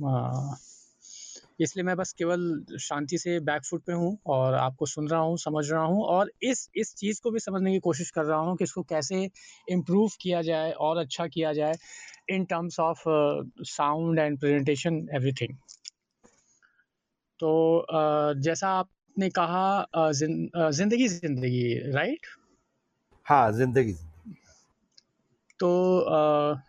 इसलिए 1.60 1.84
मैं 1.84 1.96
बस 1.96 2.12
केवल 2.12 2.64
शांति 2.80 3.18
से 3.18 3.40
बैक 3.40 3.62
फुट 3.64 3.82
पे 3.84 3.92
हूँ 3.92 4.18
और 4.26 4.54
आपको 4.54 4.86
सुन 4.86 5.08
रहा 5.08 5.20
हूँ 5.20 5.36
समझ 5.36 5.70
रहा 5.72 5.82
हूँ 5.82 6.02
और 6.04 6.32
इस 6.42 6.70
इस 6.76 6.94
चीज़ 6.94 7.20
को 7.22 7.30
भी 7.30 7.38
समझने 7.38 7.72
की 7.72 7.78
कोशिश 7.78 8.10
कर 8.10 8.24
रहा 8.24 8.38
हूँ 8.38 8.56
कि 8.56 8.64
इसको 8.64 8.82
कैसे 8.82 9.30
इम्प्रूव 9.68 10.10
किया 10.20 10.42
जाए 10.42 10.70
और 10.70 10.96
अच्छा 10.96 11.26
किया 11.26 11.52
जाए 11.52 11.74
in 12.30 12.44
terms 12.44 12.80
of 12.80 13.02
sound 13.60 14.18
and 14.18 14.40
presentation 14.40 15.08
everything 15.14 15.56
तो 17.40 17.78
अ, 17.78 18.32
जैसा 18.32 18.68
आपने 18.68 19.30
कहा 19.30 20.10
जिन, 20.12 20.50
अ, 20.54 20.70
ज़िंदगी 20.70 21.08
ज़िंदगी 21.08 21.92
राइट 21.92 22.26
हाँ 23.24 23.52
ज़िंदगी 23.52 23.94
तो 25.60 25.98
अ, 25.98 26.62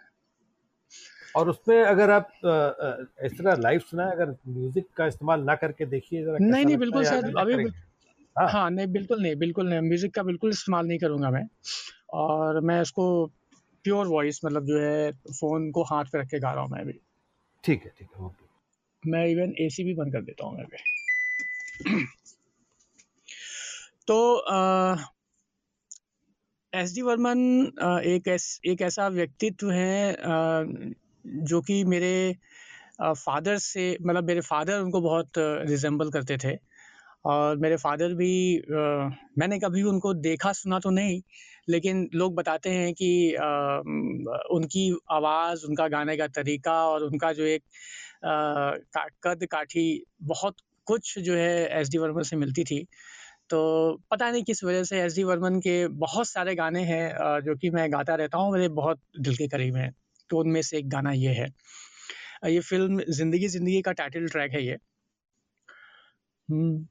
और 1.35 1.49
उसमें 1.49 1.83
अगर 1.83 2.09
आप 2.09 2.31
इस 3.23 3.37
तरह 3.37 3.55
लाइव 3.55 3.79
सुना 3.79 4.05
अगर 4.11 4.35
म्यूज़िक 4.47 4.87
का 4.97 5.07
इस्तेमाल 5.07 5.41
ना 5.41 5.55
करके 5.55 5.85
देखिए 5.85 6.25
जरा 6.25 6.37
नहीं 6.41 6.65
नहीं 6.65 6.77
बिल्कुल 6.77 7.03
सर 7.03 7.37
अभी 7.37 7.63
हाँ। 8.39 8.49
हाँ 8.49 8.69
नहीं 8.71 8.87
बिल्कुल 8.87 9.21
नहीं 9.21 9.35
बिल्कुल 9.35 9.69
नहीं 9.69 9.79
म्यूज़िक 9.79 10.13
का 10.13 10.23
बिल्कुल 10.23 10.49
इस्तेमाल 10.49 10.87
नहीं 10.87 10.99
करूँगा 10.99 11.29
मैं। 11.29 11.47
और 12.13 12.59
मैं 12.59 12.81
इसको 12.81 13.25
प्योर 13.83 14.07
वॉइस 14.07 14.39
मतलब 14.45 14.65
जो 14.65 14.79
है 14.79 15.11
फ़ोन 15.11 15.71
को 15.71 15.83
हाथ 15.83 16.05
पे 16.05 16.19
रख 16.19 16.27
के 16.27 16.39
गा 16.39 16.53
रहा 16.53 16.63
हूँ 16.63 16.71
मैं 16.71 16.81
अभी। 16.81 16.99
ठीक 17.63 17.83
है 17.83 17.93
ठीक 17.99 18.07
है 18.19 18.25
ओके 18.25 19.11
मैं 19.11 19.25
इवन 19.27 19.53
एसी 19.59 19.83
भी 19.83 19.93
बंद 19.93 20.13
कर 20.13 20.21
देता 20.21 20.45
हूँ 20.45 20.57
मैं 20.57 20.63
अभी। 20.63 22.05
तो 24.07 24.33
एस 26.73 26.93
डी 26.95 27.01
वर्मन 27.01 27.39
एक 28.07 28.27
ऐस 28.27 28.45
एक 28.67 28.81
ऐसा 28.81 29.07
व्यक्तित्व 29.07 29.69
है 29.71 30.15
जो 31.47 31.59
कि 31.61 31.83
मेरे 31.85 32.13
फादर 33.01 33.57
से 33.57 33.85
मतलब 34.01 34.27
मेरे 34.27 34.41
फादर 34.41 34.79
उनको 34.81 35.01
बहुत 35.01 35.37
रिजेंबल 35.37 36.09
करते 36.11 36.37
थे। 36.43 36.55
और 37.25 37.57
मेरे 37.57 37.75
फादर 37.77 38.13
भी 38.15 38.31
मैंने 39.39 39.59
कभी 39.59 39.83
उनको 39.91 40.13
देखा 40.23 40.51
सुना 40.53 40.79
तो 40.79 40.89
नहीं 40.91 41.21
लेकिन 41.69 42.07
लोग 42.15 42.35
बताते 42.35 42.69
हैं 42.69 42.93
कि 42.93 43.11
उनकी 44.55 44.89
आवाज़ 45.11 45.65
उनका 45.67 45.87
गाने 45.89 46.17
का 46.17 46.27
तरीका 46.39 46.73
और 46.87 47.03
उनका 47.03 47.31
जो 47.33 47.43
एक 47.45 47.63
का, 48.25 49.05
कद 49.23 49.45
काठी 49.51 49.87
बहुत 50.25 50.55
कुछ 50.87 51.17
जो 51.19 51.35
है 51.35 51.79
एस 51.81 51.89
डी 51.89 51.97
वर्मन 51.97 52.23
से 52.23 52.35
मिलती 52.37 52.63
थी। 52.63 52.85
तो 53.53 53.59
पता 54.11 54.29
नहीं 54.31 54.43
किस 54.43 54.63
वजह 54.63 54.83
से 54.83 54.99
एस 55.01 55.15
डी 55.15 55.23
वर्मन 55.23 55.59
के 55.59 55.73
बहुत 55.99 56.27
सारे 56.27 56.55
गाने 56.55 56.83
हैं 56.83 57.41
जो 57.41 57.55
कि 57.55 57.69
मैं 57.69 57.91
गाता 57.93 58.15
रहता 58.15 58.37
हूँ, 58.37 58.51
मेरे 58.53 58.67
बहुत 58.71 58.99
दिल 59.19 59.35
के 59.35 59.47
करीब 59.47 59.75
हैं। 59.75 59.91
तो 60.29 60.39
उनमें 60.39 60.61
से 60.61 60.77
एक 60.77 60.89
गाना 60.89 61.11
ये 61.13 61.33
है। 61.33 61.47
ये 62.47 62.59
फ़िल्म 62.61 63.03
ज़िंदगी 63.09 63.47
ज़िंदगी 63.49 63.81
का 63.81 63.91
टाइटल 63.93 64.27
ट्रैक 64.27 64.51
है 64.53 64.65
ये। 64.65 64.77
हम्म। 66.49 66.85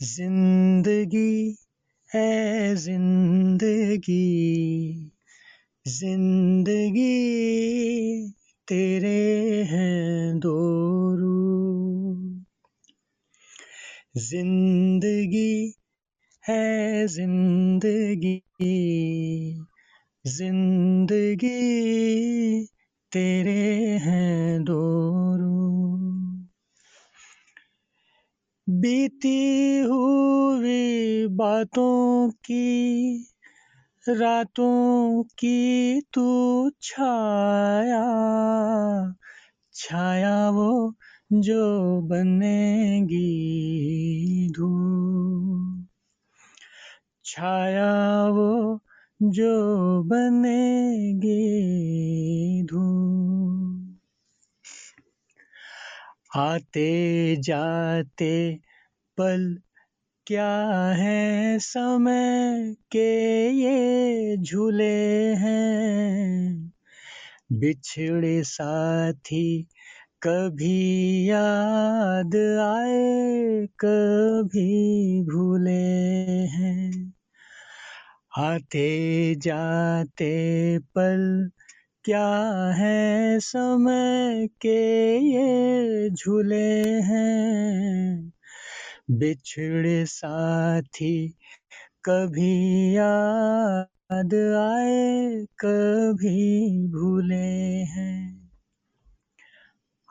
ज़िंदगी 0.00 1.56
है 2.10 2.74
ज़िंदगी 2.76 4.22
ज़िंदगी 5.86 7.10
तेरे 8.68 9.64
हैं 9.64 10.38
दो। 10.40 10.71
ज़िंदगी 14.14 15.74
है 16.44 17.06
ज़िंदगी 17.06 18.42
ज़िंदगी 20.26 21.48
तेरे 23.12 23.62
हैं 23.98 24.64
दो 24.64 24.80
बीती 28.68 29.78
हुई 29.80 31.26
बातों 31.30 32.30
की, 32.30 33.16
रातों 34.08 35.22
की 35.38 36.00
तू 36.14 36.70
छाया 36.82 38.02
छाया 39.74 40.50
वो 40.50 40.94
जो 41.34 42.00
बनेगी 42.00 43.18
धूप। 44.48 45.86
छाया 47.24 48.28
वो 48.28 48.80
जो 49.22 50.02
बनेगी 50.02 51.38
धूप। 52.62 53.98
आते 56.36 57.36
जाते 57.36 58.60
पल 59.16 59.58
क्या 60.26 60.88
है 60.90 61.58
समय 61.58 62.76
के 62.92 63.48
ये 63.50 64.36
झूले 64.36 65.34
हैं। 65.34 66.72
बिछड़े 67.52 68.42
साथी 68.42 69.66
कभी 70.26 71.30
याद 71.30 72.36
आए, 72.60 73.66
कभी 73.66 75.22
भूले 75.22 75.72
हैं। 76.46 77.14
आते 78.38 79.34
जाते 79.34 80.78
पल 80.78 81.50
क्या 82.04 82.28
है 82.72 83.40
समय 83.40 84.48
के 84.60 85.16
ये 85.18 86.10
झूले 86.10 86.90
हैं। 87.00 88.32
बिछड़े 89.10 90.06
साथी 90.06 91.28
कभी 92.04 92.96
याद 92.96 94.34
आए, 94.58 95.46
कभी 95.58 96.88
भूले 96.88 97.84
हैं। 97.84 98.41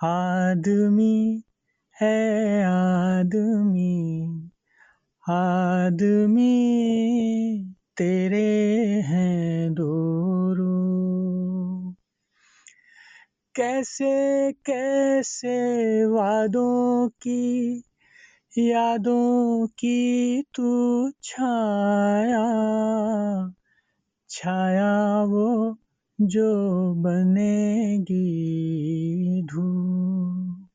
आदमी 0.03 1.43
है 2.01 2.63
आदमी 2.63 4.23
आदमी 5.29 6.53
तेरे 7.97 8.71
हैं 9.01 9.73
दो 9.73 10.11
कैसे 13.55 14.51
कैसे 14.51 16.05
वादों 16.05 17.09
की, 17.09 17.83
यादों 18.57 19.67
की 19.67 20.41
तू 20.41 21.11
छाया 21.23 22.45
छाया 24.29 25.23
वो 25.23 25.77
जो 26.21 26.93
बनेगी 26.93 28.17
धूप। 29.41 30.67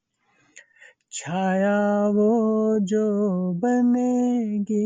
छाया 1.12 2.08
वो 2.08 2.78
जो 2.82 3.04
बनेगी 3.52 4.84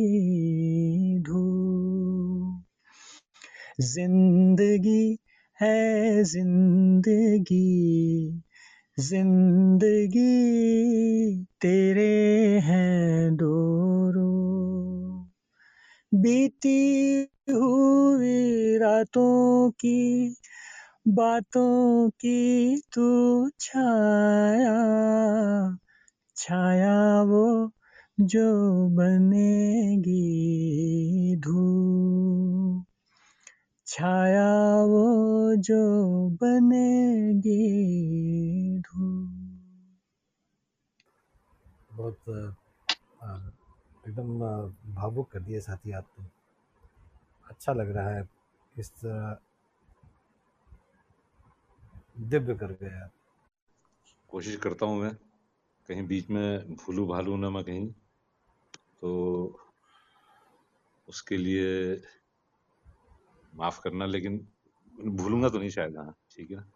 धूप। 1.20 2.64
ज़िंदगी 3.80 5.18
है 5.60 6.24
ज़िंदगी 6.24 7.64
ज़िंदगी 9.00 10.24
तेरे 11.60 12.60
हैं 12.60 13.36
दो 13.36 13.54
रूप। 14.10 14.69
बीती 16.22 17.20
हुई 17.50 18.78
रातों 18.78 19.70
की 19.70 20.36
बातों 21.08 22.10
की 22.10 22.76
तू 22.92 23.48
छाया 23.60 24.76
छाया 26.36 27.22
वो 27.22 27.72
जो 28.20 28.46
बनेगी 28.88 30.16
धूप। 31.36 32.86
छाया 33.86 34.84
वो 34.84 35.06
जो 35.56 35.82
बनेगी 36.30 37.62
धूप। 38.78 39.36
बहुत 41.92 42.16
एकदम 44.08 44.38
भावुक 45.00 45.30
कर 45.30 45.40
दिए 45.40 45.60
साथी 45.60 45.92
आप 45.92 46.06
तो 46.16 46.24
अच्छा 47.50 47.72
लग 47.72 47.96
रहा 47.96 48.08
है 48.08 48.28
इस 48.76 48.92
तरह 48.92 49.38
दिव्य 52.28 52.54
कर 52.54 52.72
गए 52.72 53.00
आप 53.00 53.10
कोशिश 54.32 54.56
करता 54.56 54.86
हूँ 54.86 55.02
मैं 55.02 55.14
कहीं 55.88 56.06
बीच 56.06 56.30
में 56.30 56.76
भूलू 56.76 57.06
भालू 57.06 57.36
ना 57.36 57.50
मैं 57.50 57.64
कहीं 57.64 57.92
तो 59.00 59.10
उसके 61.08 61.36
लिए 61.36 62.02
माफ़ 63.52 63.80
करना 63.80 64.06
लेकिन 64.06 64.46
भूलूँगा 65.16 65.48
तो 65.48 65.58
नहीं 65.58 65.70
शायद 65.70 65.96
हाँ 65.96 66.14
ठीक 66.30 66.50
है 66.50 66.56
ना 66.56 66.70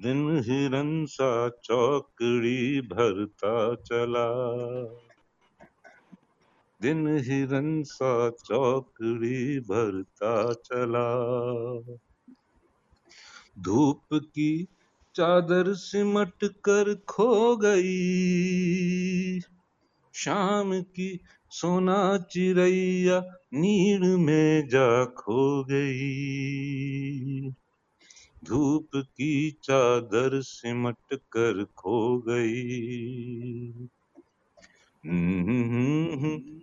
दिन 0.00 0.42
हिरन 0.44 1.06
सा 1.06 1.48
चौकड़ी 1.48 2.80
भरता 2.80 3.74
चला 3.74 4.26
दिन 6.82 7.18
हिरन 7.18 7.82
सा 7.82 8.30
चौकड़ी 8.30 9.60
भरता 9.60 10.52
चला 10.52 11.08
धूप 13.58 14.04
की 14.12 14.66
चादर 15.14 15.74
सिमट 15.74 16.44
कर 16.44 16.94
खो 16.94 17.56
गई 17.56 19.40
शाम 20.14 20.82
की 20.82 21.20
सोना 21.50 22.18
चिड़ैया 22.18 23.20
नीड़ 23.54 24.04
में 24.04 24.68
जा 24.68 25.04
खो 25.04 25.64
गई। 25.64 27.50
धूप 28.44 28.88
की 28.96 29.50
चादर 29.50 30.40
सिमट 30.40 31.14
कर 31.14 31.66
खो 31.76 32.18
गई। 32.18 33.70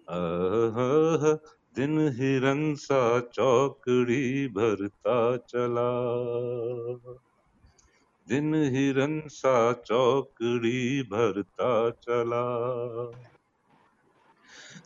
आहा, 0.09 1.33
दिन 1.75 1.99
हिरन 1.99 2.75
सा 2.75 3.19
चौकड़ी 3.19 4.47
भरता 4.47 5.37
चला। 5.37 5.91
दिन 8.27 8.55
हिरन 8.55 9.21
सा 9.27 9.73
चौकड़ी 9.73 11.03
भरता 11.03 11.89
चला। 11.89 12.43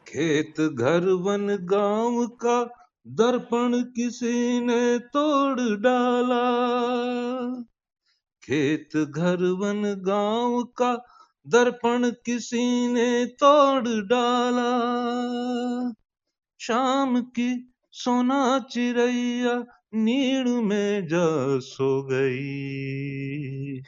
खेत 0.07 0.61
घर 0.61 0.99
वन 0.99 1.57
गाँव 1.61 2.27
का 2.27 2.89
दर्पण 3.07 3.81
किसी 3.81 4.61
ने 4.61 4.99
तोड़ 4.99 5.59
डाला। 5.59 6.43
खेत 8.43 8.97
घर 8.97 9.35
वन 9.35 9.95
गाँव 10.01 10.63
का 10.63 11.05
दर्पण 11.47 12.09
किसी 12.09 12.87
ने 12.87 13.25
तोड़ 13.25 13.87
डाला। 13.87 14.71
शाम 16.59 17.21
की 17.21 17.73
सोना 17.91 18.59
चिड़ैया 18.59 19.65
नीड़ 19.93 20.47
में 20.47 21.07
जा 21.07 21.59
सो 21.59 22.03
गई। 22.03 23.81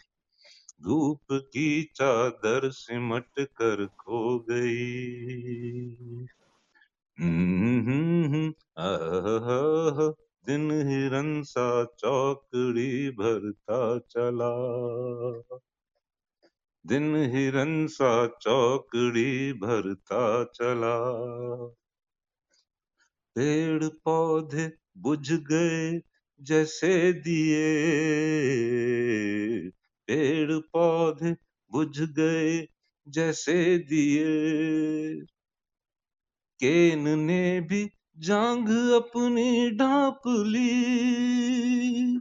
धूप 0.84 1.26
की 1.32 1.84
चादर 1.96 2.70
सिमट 2.70 3.30
कर 3.40 3.86
खो 3.86 4.40
गई। 4.40 5.96
दिन 10.46 10.72
हिरन 10.72 11.44
सा 11.44 11.84
चौकड़ी 11.84 13.10
भरता 13.10 14.00
चला। 14.00 14.54
दिन 16.86 17.16
हिरन 17.16 17.88
सा 17.88 18.28
चौकड़ी 18.28 19.54
भरता 19.54 20.44
चला। 20.44 21.26
पेड़ 23.36 23.84
पौधे 23.84 24.74
बुझ 24.98 25.32
गए 25.32 26.02
जैसे 26.42 27.14
दिए। 27.14 27.70
पौधे 31.20 31.36
बुझ 31.72 32.02
गए 32.02 32.68
जैसे 33.08 33.78
दिए। 33.78 35.26
केन 36.60 37.20
ने 37.20 37.62
भी 37.62 37.90
जांग 38.18 38.92
अपनी 38.92 39.72
ढांप 39.72 40.22
ली। 40.28 42.20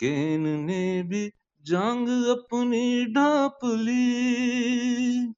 केन 0.00 0.64
ने 0.64 1.02
भी 1.02 1.32
जांग 1.62 2.08
अपनी 2.08 3.06
ढांप 3.06 3.58
ली। 3.64 5.34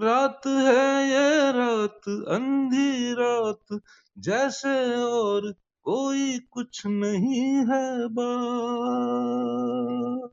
रात 0.00 0.40
है 0.46 1.08
ये 1.08 1.52
रात, 1.52 2.08
अंधी 2.08 3.12
रात, 3.12 3.80
जैसे 4.18 4.94
और 4.94 5.54
कोई 5.82 6.38
कुछ 6.38 6.86
नहीं 6.86 7.52
है 7.52 8.08
बात। 8.08 10.32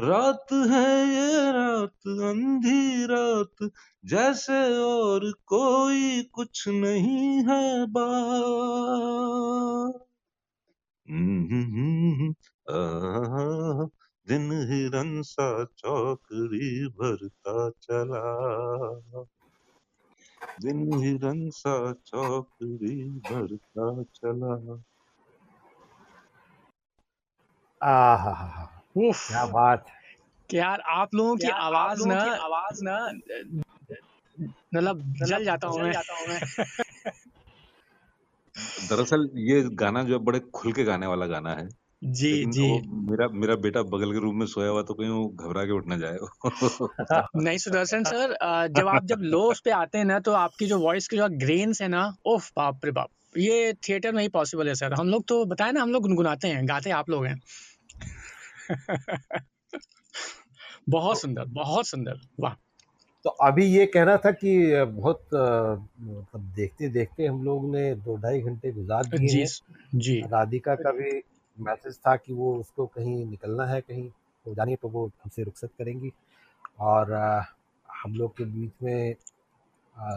रात 0.00 0.46
है 0.52 1.08
ये 1.08 1.52
रात 1.52 2.08
अंधी 2.08 3.06
रात 3.06 3.70
जैसे 4.04 4.78
और 4.78 5.32
कोई 5.46 6.22
कुछ 6.22 6.68
नहीं 6.68 7.44
है 7.48 7.86
आहा, 12.70 13.84
दिन 14.28 14.52
हिरन 14.52 15.22
सा 15.22 15.64
चौकड़ी 15.64 16.88
भरता 16.88 17.70
चला। 17.70 18.24
दिन 20.60 21.02
हिरन 21.02 21.50
सा 21.50 21.92
चौकड़ी 21.92 23.10
भरता 23.10 24.02
चला। 24.02 24.82
आहा 27.82 28.79
क्या 28.96 29.44
बात। 29.46 29.84
कि 30.50 30.56
यार 30.58 30.80
आप 30.90 31.14
लोगों 31.14 31.36
की 31.36 31.48
आवाज़ 31.48 32.06
ना 32.08 32.20
आवाज़ 32.44 32.84
ना 32.84 32.96
मतलब 34.74 35.02
जल 35.24 35.44
जाता 35.44 35.68
हूँ 35.68 35.80
मैं। 35.80 36.40
दरअसल 38.90 39.28
ये 39.40 39.62
गाना 39.74 40.02
जो 40.02 40.18
है 40.18 40.24
बड़े 40.24 40.40
खुल 40.54 40.72
के 40.72 40.84
गाने 40.84 41.06
वाला 41.06 41.26
गाना 41.26 41.54
है। 41.54 41.68
जी 42.14 42.32
जी। 42.46 42.68
मेरा 43.10 43.28
मेरा 43.34 43.54
बेटा 43.56 43.82
बगल 43.82 44.12
के 44.12 44.20
रूम 44.20 44.38
में 44.38 44.46
सोया 44.46 44.68
हुआ 44.68 44.82
तो 44.82 44.94
कहीं 44.94 45.08
वो 45.10 45.26
घबरा 45.28 45.64
के 45.64 45.72
उठ 45.72 45.86
ना 45.86 45.96
जाए। 45.96 46.18
नहीं 47.36 47.58
सुदर्शन 47.58 48.04
सर 48.04 48.36
जब 48.72 48.88
आप 48.88 49.04
जब 49.06 49.20
लो 49.22 49.40
उस 49.50 49.60
पे 49.60 49.70
आते 49.70 49.98
हैं 49.98 50.04
ना 50.04 50.18
तो 50.20 50.32
आपकी 50.32 50.66
जो 50.66 50.78
वॉइस 50.78 51.08
के 51.08 51.16
जो 51.16 51.28
ग्रेन्स 51.38 51.82
है 51.82 51.88
ना 51.88 52.02
ओफ 52.26 52.50
बाप 52.56 52.84
रे 52.84 52.90
बाप। 52.90 53.08
ये 53.38 53.72
थिएटर 53.88 54.12
में 54.12 54.22
ही 54.22 54.28
पॉसिबल 54.28 54.68
है 54.68 54.74
सर। 54.74 54.94
हम 54.94 55.08
लोग 55.08 55.24
तो 55.28 55.44
बताए 55.44 55.72
ना 55.72 55.82
हम 55.82 55.92
लोग 55.92 56.02
गुनगुनाते 56.02 56.48
हैं 56.48 56.68
गाते 56.68 56.90
आप 56.90 57.10
लोग 57.10 57.26
हैं। 57.26 57.36
बहुत 60.88 61.20
सुंदर 61.20 61.44
बहुत 61.52 61.86
सुंदर। 61.86 62.20
वाह। 62.40 62.54
तो 63.24 63.30
अभी 63.44 63.64
ये 63.66 63.86
कहना 63.86 64.16
था 64.16 64.30
कि 64.32 64.52
बहुत 64.86 65.22
मतलब 65.32 66.42
देखते 66.56 66.88
देखते 66.88 67.26
हम 67.26 67.42
लोग 67.44 67.64
ने 67.70 67.94
दो 67.96 68.16
ढाई 68.16 68.40
घंटे 68.42 68.72
गुजार 68.72 69.04
दिए 69.06 69.28
जी 69.28 69.44
जी। 69.96 70.20
राधिका 70.32 70.74
का 70.74 70.92
भी 70.92 71.10
मैसेज 71.58 71.96
था 71.98 72.14
कि 72.16 72.32
वो 72.32 72.54
उसको 72.56 72.86
कहीं 72.88 73.24
निकलना 73.26 73.66
है 73.66 73.80
कहीं 73.80 74.08
तो 74.46 74.54
जानिए 74.54 74.76
तो 74.76 74.88
वो 74.88 75.06
हमसे 75.06 75.42
रुखसत 75.42 75.70
करेंगी। 75.78 76.12
और 76.80 77.12
हम 77.88 78.14
लोग 78.14 78.36
के 78.36 78.44
बीच 78.46 78.72
में 78.82 79.14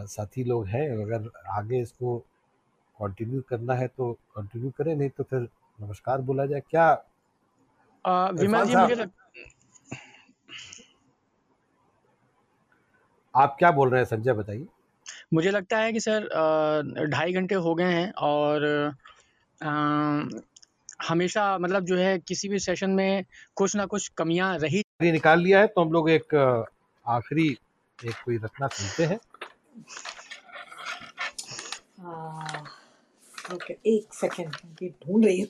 साथी 0.07 0.43
लोग 0.43 0.67
हैं 0.67 0.89
अगर 1.03 1.29
आगे 1.51 1.81
इसको 1.81 2.17
कंटिन्यू 2.99 3.41
करना 3.49 3.73
है 3.75 3.87
तो 3.87 4.11
कंटिन्यू 4.35 4.71
करें 4.77 4.95
नहीं 4.95 5.09
तो 5.09 5.23
फिर 5.23 5.47
नमस्कार 5.79 6.21
बोला 6.21 6.45
जाए। 6.45 6.61
क्या 6.69 6.93
विमल 8.07 8.65
जी 8.67 8.75
मुझे 8.75 8.95
लग, 8.95 9.11
आप 13.35 13.55
क्या 13.59 13.71
बोल 13.71 13.89
रहे 13.89 13.99
हैं 14.01 14.05
संजय 14.05 14.33
बताइए। 14.33 14.67
मुझे 15.33 15.51
लगता 15.51 15.77
है 15.77 15.93
कि 15.93 15.99
सर 15.99 16.27
ढाई 17.09 17.33
घंटे 17.33 17.55
हो 17.55 17.75
गए 17.75 17.83
हैं 17.83 18.11
और 18.11 18.63
अ, 19.61 19.69
हमेशा 21.07 21.57
मतलब 21.57 21.85
जो 21.85 21.97
है 21.97 22.19
किसी 22.19 22.49
भी 22.49 22.59
सेशन 22.59 22.89
में 22.89 23.25
कुछ 23.55 23.75
ना 23.75 23.85
कुछ 23.85 24.07
कमियाँ 24.07 24.57
रही 24.57 24.83
निकाल 25.11 25.39
लिया 25.39 25.59
है 25.59 25.67
तो 25.67 25.81
हम 25.81 25.91
लोग 25.91 26.09
एक 26.09 26.35
आखिरी 27.07 27.49
एक 28.05 28.13
कोई 28.25 28.37
रचना 28.37 28.67
सुनते 28.67 29.05
हैं। 29.05 29.19
हाँ, 31.99 32.63
ओके 33.53 33.73
एक 33.73 34.13
सेकंड 34.13 34.89
ढूंढ 34.89 35.25
रही 35.25 35.41
हूँ। 35.41 35.47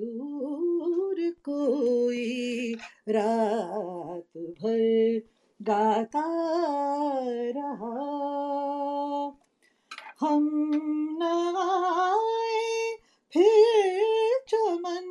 दूर 0.00 1.30
कोई 1.30 2.74
रात 3.08 4.38
भर 4.38 5.20
गाता 5.62 6.24
रहा। 7.56 7.94
हम 10.20 10.44
न 11.22 11.24
आए, 11.56 12.96
फिर 13.32 14.38
चमन 14.48 15.06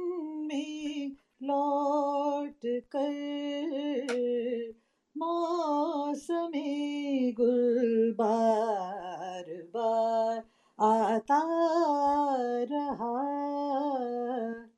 में 0.47 1.11
लौट 1.43 2.59
कर 2.65 4.76
मौसमी 5.17 6.71
गुल 7.31 8.15
बार 8.17 9.45
बार 9.75 10.37
आता 10.79 11.41
रहा। 12.71 13.13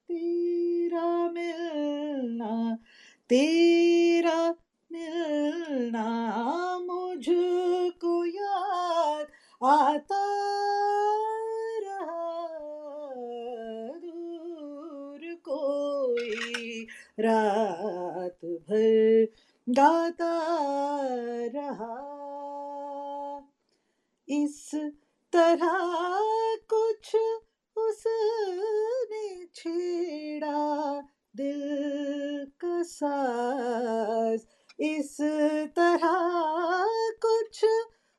तेरा 0.08 1.32
मिलना 1.32 2.78
तेरा 3.30 4.56
मिलना, 4.92 6.08
मुझको 6.80 8.26
याद 8.26 9.28
आता 9.64 10.24
रहा। 11.84 12.34
दूर 13.98 15.36
कोई 15.36 16.88
रात 17.20 18.46
भर 18.46 19.28
गाता 19.70 20.39
रहा। 21.55 21.95
इस 24.30 24.72
तरह 25.34 25.70
कुछ 26.74 27.15
उसने 27.78 29.45
छेड़ा, 29.55 31.01
दिल 31.36 31.61
का 32.65 32.84
साज। 32.84 34.39
इस 34.80 35.17
तरह 35.76 36.09
कुछ 37.26 37.65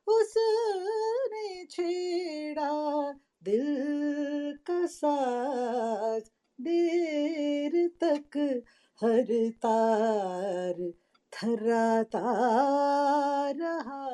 उसने 0.07 1.65
छेड़ा, 1.65 3.11
दिल 3.43 3.65
का 4.67 4.85
साज। 4.85 6.21
देर 6.61 7.87
तक 8.03 8.63
हर 9.03 9.49
तार 9.49 11.00
थर्राता 11.43 12.19
रहा 13.51 14.09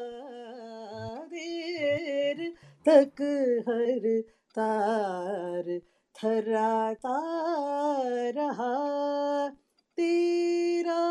देर 1.25 2.53
तक 2.88 3.21
हर 3.67 4.21
तार 4.55 5.80
थर्राता 6.15 7.17
रहा 8.30 8.75
तेरा 9.97 11.01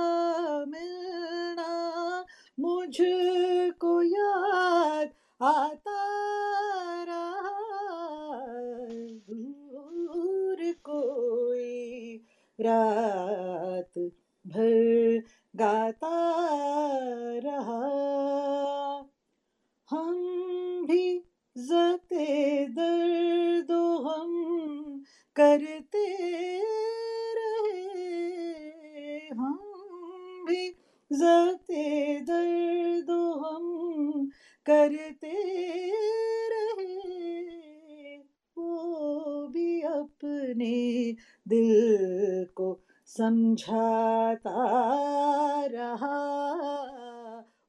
मिलना, 0.64 2.24
मुझको 2.60 4.02
याद 4.02 5.10
आता 5.42 6.00
रहा, 7.04 7.58
दूर 9.30 10.72
कोई 10.72 12.16
रात 12.60 13.98
भर 14.44 15.22
गाता 15.56 16.30
रहा। 17.38 17.82
हम 19.90 20.16
भी 20.86 21.18
जते 21.58 22.66
दर्दो 22.66 23.98
हम 23.98 24.32
करते 25.36 26.06
रहे। 27.34 28.06
हम 29.28 29.60
भी 30.48 30.68
जते 31.12 32.20
दर्दो 32.20 33.32
हम 33.32 33.66
करते 34.66 35.34
रहे। 36.48 38.16
वो 38.58 39.46
भी 39.46 39.80
अपने 39.80 41.12
दिल 41.48 42.46
को 42.54 42.85
समझाता 43.06 44.50
रहा, 45.66 46.18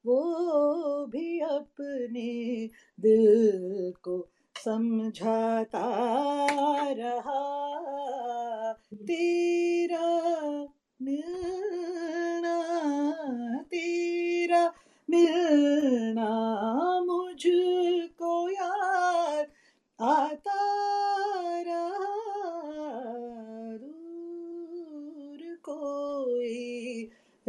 वो 0.06 1.06
भी 1.06 1.40
अपने 1.40 2.70
दिल 3.00 3.94
को 4.04 4.30
समझाता 4.64 5.88
रहा। 6.92 7.44
तेरा 8.94 10.68
मिलना 11.02 12.58
तेरा 13.64 14.74
मिलना 15.10 16.30
मुझको 17.06 18.50
याद 18.50 19.48
आता 20.00 20.47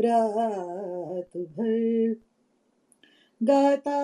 रात 0.01 1.37
भर 1.37 2.15
गाता 3.41 3.99